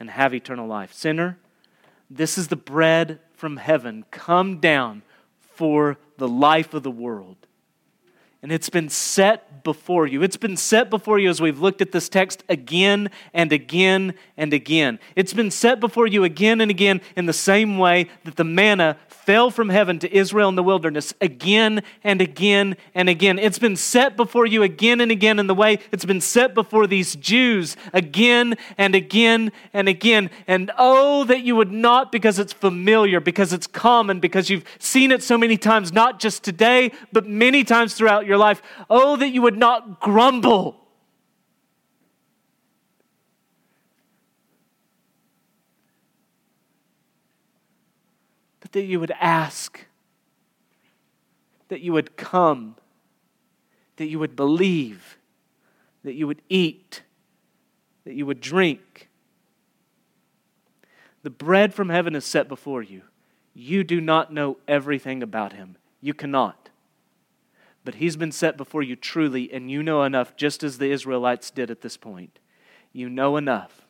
and 0.04 0.10
have 0.10 0.34
eternal 0.34 0.66
life. 0.66 0.92
Sinner, 0.92 1.38
this 2.10 2.36
is 2.36 2.48
the 2.48 2.56
bread 2.56 3.20
from 3.32 3.56
heaven 3.56 4.04
come 4.10 4.60
down 4.60 5.00
for 5.40 5.96
the 6.18 6.28
life 6.28 6.74
of 6.74 6.82
the 6.82 6.90
world. 6.90 7.43
And 8.44 8.52
it's 8.52 8.68
been 8.68 8.90
set 8.90 9.64
before 9.64 10.06
you. 10.06 10.22
It's 10.22 10.36
been 10.36 10.58
set 10.58 10.90
before 10.90 11.18
you 11.18 11.30
as 11.30 11.40
we've 11.40 11.60
looked 11.60 11.80
at 11.80 11.92
this 11.92 12.10
text 12.10 12.44
again 12.50 13.10
and 13.32 13.50
again 13.54 14.12
and 14.36 14.52
again. 14.52 14.98
It's 15.16 15.32
been 15.32 15.50
set 15.50 15.80
before 15.80 16.06
you 16.06 16.24
again 16.24 16.60
and 16.60 16.70
again 16.70 17.00
in 17.16 17.24
the 17.24 17.32
same 17.32 17.78
way 17.78 18.10
that 18.24 18.36
the 18.36 18.44
manna 18.44 18.98
fell 19.08 19.50
from 19.50 19.70
heaven 19.70 19.98
to 19.98 20.14
Israel 20.14 20.50
in 20.50 20.54
the 20.54 20.62
wilderness 20.62 21.14
again 21.22 21.82
and 22.02 22.20
again 22.20 22.76
and 22.94 23.08
again. 23.08 23.38
It's 23.38 23.58
been 23.58 23.76
set 23.76 24.16
before 24.16 24.44
you 24.44 24.62
again 24.62 25.00
and 25.00 25.10
again 25.10 25.38
in 25.38 25.46
the 25.46 25.54
way 25.54 25.78
it's 25.90 26.04
been 26.04 26.20
set 26.20 26.52
before 26.52 26.86
these 26.86 27.16
Jews 27.16 27.74
again 27.94 28.56
and 28.76 28.94
again 28.94 29.50
and 29.72 29.88
again. 29.88 30.28
And 30.46 30.70
oh, 30.76 31.24
that 31.24 31.40
you 31.40 31.56
would 31.56 31.72
not, 31.72 32.12
because 32.12 32.38
it's 32.38 32.52
familiar, 32.52 33.18
because 33.18 33.54
it's 33.54 33.66
common, 33.66 34.20
because 34.20 34.50
you've 34.50 34.64
seen 34.78 35.10
it 35.10 35.22
so 35.22 35.38
many 35.38 35.56
times, 35.56 35.90
not 35.90 36.20
just 36.20 36.44
today, 36.44 36.92
but 37.10 37.26
many 37.26 37.64
times 37.64 37.94
throughout 37.94 38.26
your 38.26 38.33
life. 38.38 38.62
Oh, 38.88 39.16
that 39.16 39.28
you 39.28 39.42
would 39.42 39.56
not 39.56 40.00
grumble. 40.00 40.80
But 48.60 48.72
that 48.72 48.84
you 48.84 49.00
would 49.00 49.12
ask, 49.20 49.86
that 51.68 51.80
you 51.80 51.92
would 51.92 52.16
come, 52.16 52.76
that 53.96 54.06
you 54.06 54.18
would 54.18 54.36
believe, 54.36 55.18
that 56.02 56.14
you 56.14 56.26
would 56.26 56.42
eat, 56.48 57.02
that 58.04 58.14
you 58.14 58.26
would 58.26 58.40
drink. 58.40 59.08
The 61.22 61.30
bread 61.30 61.72
from 61.72 61.88
heaven 61.88 62.14
is 62.14 62.24
set 62.24 62.48
before 62.48 62.82
you. 62.82 63.02
You 63.54 63.84
do 63.84 64.00
not 64.00 64.32
know 64.32 64.58
everything 64.68 65.22
about 65.22 65.52
him. 65.52 65.76
You 66.00 66.12
cannot. 66.12 66.68
But 67.84 67.96
he's 67.96 68.16
been 68.16 68.32
set 68.32 68.56
before 68.56 68.82
you 68.82 68.96
truly, 68.96 69.52
and 69.52 69.70
you 69.70 69.82
know 69.82 70.02
enough, 70.02 70.36
just 70.36 70.62
as 70.62 70.78
the 70.78 70.90
Israelites 70.90 71.50
did 71.50 71.70
at 71.70 71.82
this 71.82 71.96
point. 71.96 72.38
You 72.92 73.10
know 73.10 73.36
enough 73.36 73.84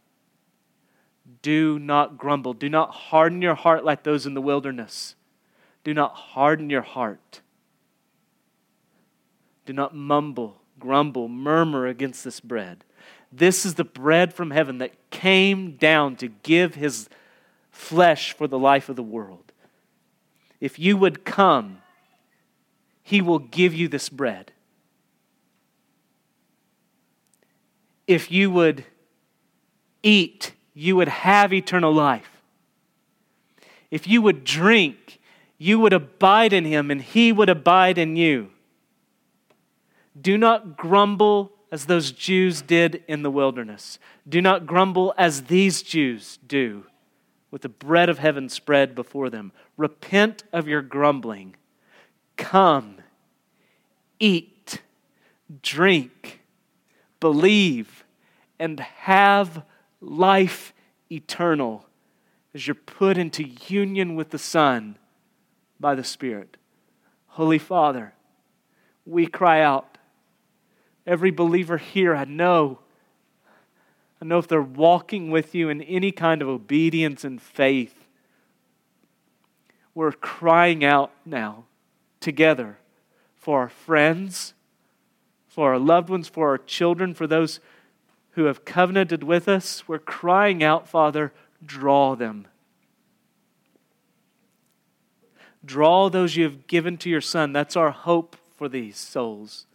do 1.43 1.79
not 1.79 2.19
grumble. 2.19 2.53
Do 2.53 2.69
not 2.69 2.91
harden 2.91 3.41
your 3.41 3.55
heart 3.55 3.85
like 3.85 4.03
those 4.03 4.27
in 4.27 4.35
the 4.35 4.43
wilderness. 4.43 5.15
Do 5.83 5.95
not 5.95 6.15
harden 6.15 6.71
your 6.71 6.83
heart. 6.83 7.41
Do 9.67 9.73
not 9.73 9.95
mumble, 9.95 10.61
grumble, 10.79 11.29
murmur 11.29 11.87
against 11.87 12.25
this 12.25 12.41
bread. 12.41 12.85
This 13.33 13.65
is 13.65 13.75
the 13.75 13.85
bread 13.85 14.35
from 14.35 14.51
heaven 14.51 14.79
that 14.79 15.11
came 15.11 15.77
down 15.77 16.17
to 16.17 16.29
give 16.29 16.75
his 16.75 17.09
flesh 17.71 18.33
for 18.33 18.47
the 18.47 18.59
life 18.59 18.89
of 18.89 18.97
the 18.97 19.03
world. 19.03 19.53
If 20.61 20.79
you 20.79 20.97
would 20.97 21.25
come, 21.25 21.79
he 23.05 23.21
will 23.21 23.39
give 23.39 23.73
you 23.75 23.87
this 23.87 24.09
bread. 24.09 24.51
If 28.07 28.33
you 28.33 28.51
would 28.51 28.85
eat, 30.03 30.53
you 30.73 30.97
would 30.97 31.09
have 31.09 31.53
eternal 31.53 31.93
life. 31.93 32.43
If 33.91 34.09
you 34.09 34.21
would 34.23 34.43
drink, 34.43 35.21
you 35.59 35.79
would 35.79 35.93
abide 35.93 36.53
in 36.53 36.65
him 36.65 36.91
and 36.91 37.01
he 37.01 37.31
would 37.31 37.49
abide 37.49 37.99
in 37.99 38.17
you. 38.17 38.51
Do 40.21 40.37
not 40.37 40.77
grumble 40.77 41.53
as 41.71 41.87
those 41.87 42.11
Jews 42.11 42.63
did 42.63 43.05
in 43.07 43.23
the 43.23 43.31
wilderness. 43.31 43.99
Do 44.29 44.41
not 44.41 44.67
grumble 44.67 45.15
as 45.19 45.45
these 45.45 45.83
Jews 45.83 46.39
do 46.47 46.87
with 47.51 47.63
the 47.63 47.69
bread 47.69 48.09
of 48.09 48.19
heaven 48.19 48.49
spread 48.49 48.95
before 48.95 49.31
them. 49.31 49.53
Repent 49.77 50.45
of 50.53 50.67
your 50.67 50.83
grumbling. 50.83 51.57
Come, 52.37 52.97
eat, 54.19 54.81
drink, 55.63 56.41
believe, 57.21 58.05
and 58.59 58.81
have 58.81 59.65
life 60.01 60.73
eternal 61.11 61.87
as 62.55 62.67
you're 62.67 62.75
put 62.75 63.19
into 63.19 63.45
union 63.45 64.15
with 64.15 64.31
the 64.31 64.39
Son 64.39 64.97
by 65.81 65.95
the 65.95 66.05
Spirit. 66.05 66.57
Holy 67.29 67.59
Father, 67.59 68.15
we 69.05 69.27
cry 69.27 69.61
out. 69.61 69.99
Every 71.07 71.31
believer 71.31 71.77
here, 71.77 72.15
I 72.15 72.25
know, 72.25 72.79
I 74.23 74.25
know 74.25 74.39
if 74.39 74.49
they're 74.49 74.63
walking 74.63 75.31
with 75.31 75.55
you 75.55 75.69
in 75.69 75.83
any 75.83 76.13
kind 76.13 76.41
of 76.41 76.49
obedience 76.49 77.25
and 77.25 77.43
faith, 77.43 78.07
we're 79.95 80.13
crying 80.13 80.85
out 80.85 81.13
now 81.27 81.65
together 82.25 82.79
for 83.37 83.61
our 83.61 83.69
friends, 83.69 84.55
for 85.47 85.73
our 85.73 85.79
loved 85.79 86.09
ones, 86.09 86.27
for 86.27 86.49
our 86.49 86.59
children, 86.59 87.15
for 87.15 87.29
those 87.29 87.61
who 88.31 88.45
have 88.45 88.65
covenanted 88.65 89.23
with 89.23 89.47
us, 89.47 89.87
we're 89.87 89.99
crying 89.99 90.65
out, 90.65 90.89
Father, 90.89 91.33
draw 91.65 92.17
them. 92.17 92.49
Draw 95.65 96.09
those 96.09 96.35
you 96.35 96.45
have 96.45 96.67
given 96.67 96.97
to 96.99 97.11
your 97.11 97.21
Son. 97.21 97.53
That's 97.53 97.77
our 97.77 97.91
hope 97.91 98.37
for 98.57 98.69
these 98.69 98.97
souls. 98.97 99.67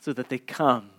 So 0.00 0.12
that 0.12 0.28
they 0.28 0.38
come, 0.38 0.90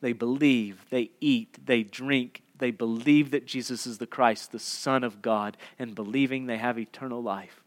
they 0.00 0.12
believe, 0.12 0.84
they 0.90 1.10
eat, 1.20 1.58
they 1.64 1.82
drink, 1.82 2.42
they 2.58 2.70
believe 2.70 3.30
that 3.30 3.46
Jesus 3.46 3.86
is 3.86 3.98
the 3.98 4.06
Christ, 4.06 4.52
the 4.52 4.58
Son 4.58 5.02
of 5.02 5.22
God, 5.22 5.56
and 5.78 5.94
believing 5.94 6.46
they 6.46 6.58
have 6.58 6.78
eternal 6.78 7.22
life. 7.22 7.59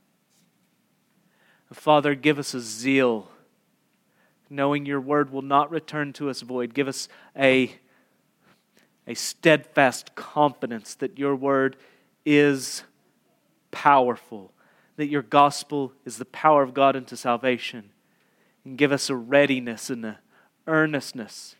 Father, 1.76 2.15
give 2.15 2.39
us 2.39 2.53
a 2.53 2.59
zeal 2.59 3.30
knowing 4.53 4.86
your 4.86 5.01
word 5.01 5.32
will 5.32 5.41
not 5.41 5.71
return 5.71 6.13
to 6.13 6.30
us 6.30 6.41
void. 6.41 6.74
Give 6.74 6.88
us 6.88 7.09
a, 7.36 7.76
a 9.07 9.15
steadfast 9.15 10.15
confidence 10.15 10.95
that 10.95 11.17
your 11.17 11.36
word 11.36 11.76
is 12.26 12.84
powerful, 13.71 14.53
that 14.95 15.07
your 15.07 15.24
gospel 15.24 15.93
is 16.05 16.17
the 16.17 16.26
power 16.26 16.61
of 16.61 16.74
God 16.74 16.95
unto 16.95 17.15
salvation. 17.15 17.89
And 18.63 18.78
give 18.78 18.91
us 18.91 19.09
a 19.09 19.15
readiness 19.15 19.89
and 19.89 20.05
an 20.05 20.17
earnestness 20.67 21.55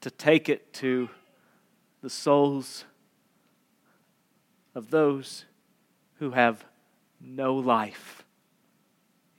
to 0.00 0.10
take 0.10 0.48
it 0.48 0.72
to 0.74 1.10
the 2.02 2.10
souls 2.10 2.84
of 4.74 4.90
those 4.90 5.44
who 6.18 6.30
have 6.30 6.64
no 7.20 7.54
life 7.54 8.19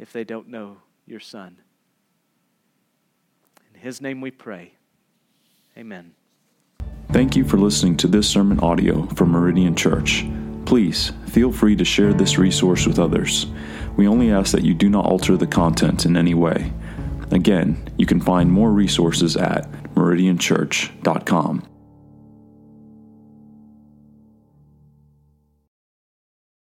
if 0.01 0.11
they 0.11 0.23
don't 0.23 0.49
know 0.49 0.77
your 1.05 1.19
Son 1.19 1.55
In 3.73 3.79
his 3.79 4.01
name 4.01 4.19
we 4.19 4.31
pray. 4.31 4.73
Amen. 5.77 6.13
Thank 7.11 7.35
you 7.35 7.45
for 7.45 7.57
listening 7.57 7.95
to 7.97 8.07
this 8.07 8.27
sermon 8.27 8.59
audio 8.59 9.05
from 9.15 9.31
Meridian 9.31 9.75
Church. 9.75 10.25
Please 10.65 11.11
feel 11.27 11.51
free 11.51 11.75
to 11.75 11.85
share 11.85 12.13
this 12.13 12.37
resource 12.37 12.85
with 12.85 12.99
others. 12.99 13.45
We 13.95 14.07
only 14.07 14.31
ask 14.31 14.51
that 14.53 14.63
you 14.63 14.73
do 14.73 14.89
not 14.89 15.05
alter 15.05 15.37
the 15.37 15.47
content 15.47 16.05
in 16.05 16.17
any 16.17 16.33
way. 16.33 16.73
Again, 17.31 17.87
you 17.97 18.05
can 18.05 18.19
find 18.19 18.51
more 18.51 18.71
resources 18.71 19.37
at 19.37 19.71
meridianchurch.com. 19.95 21.63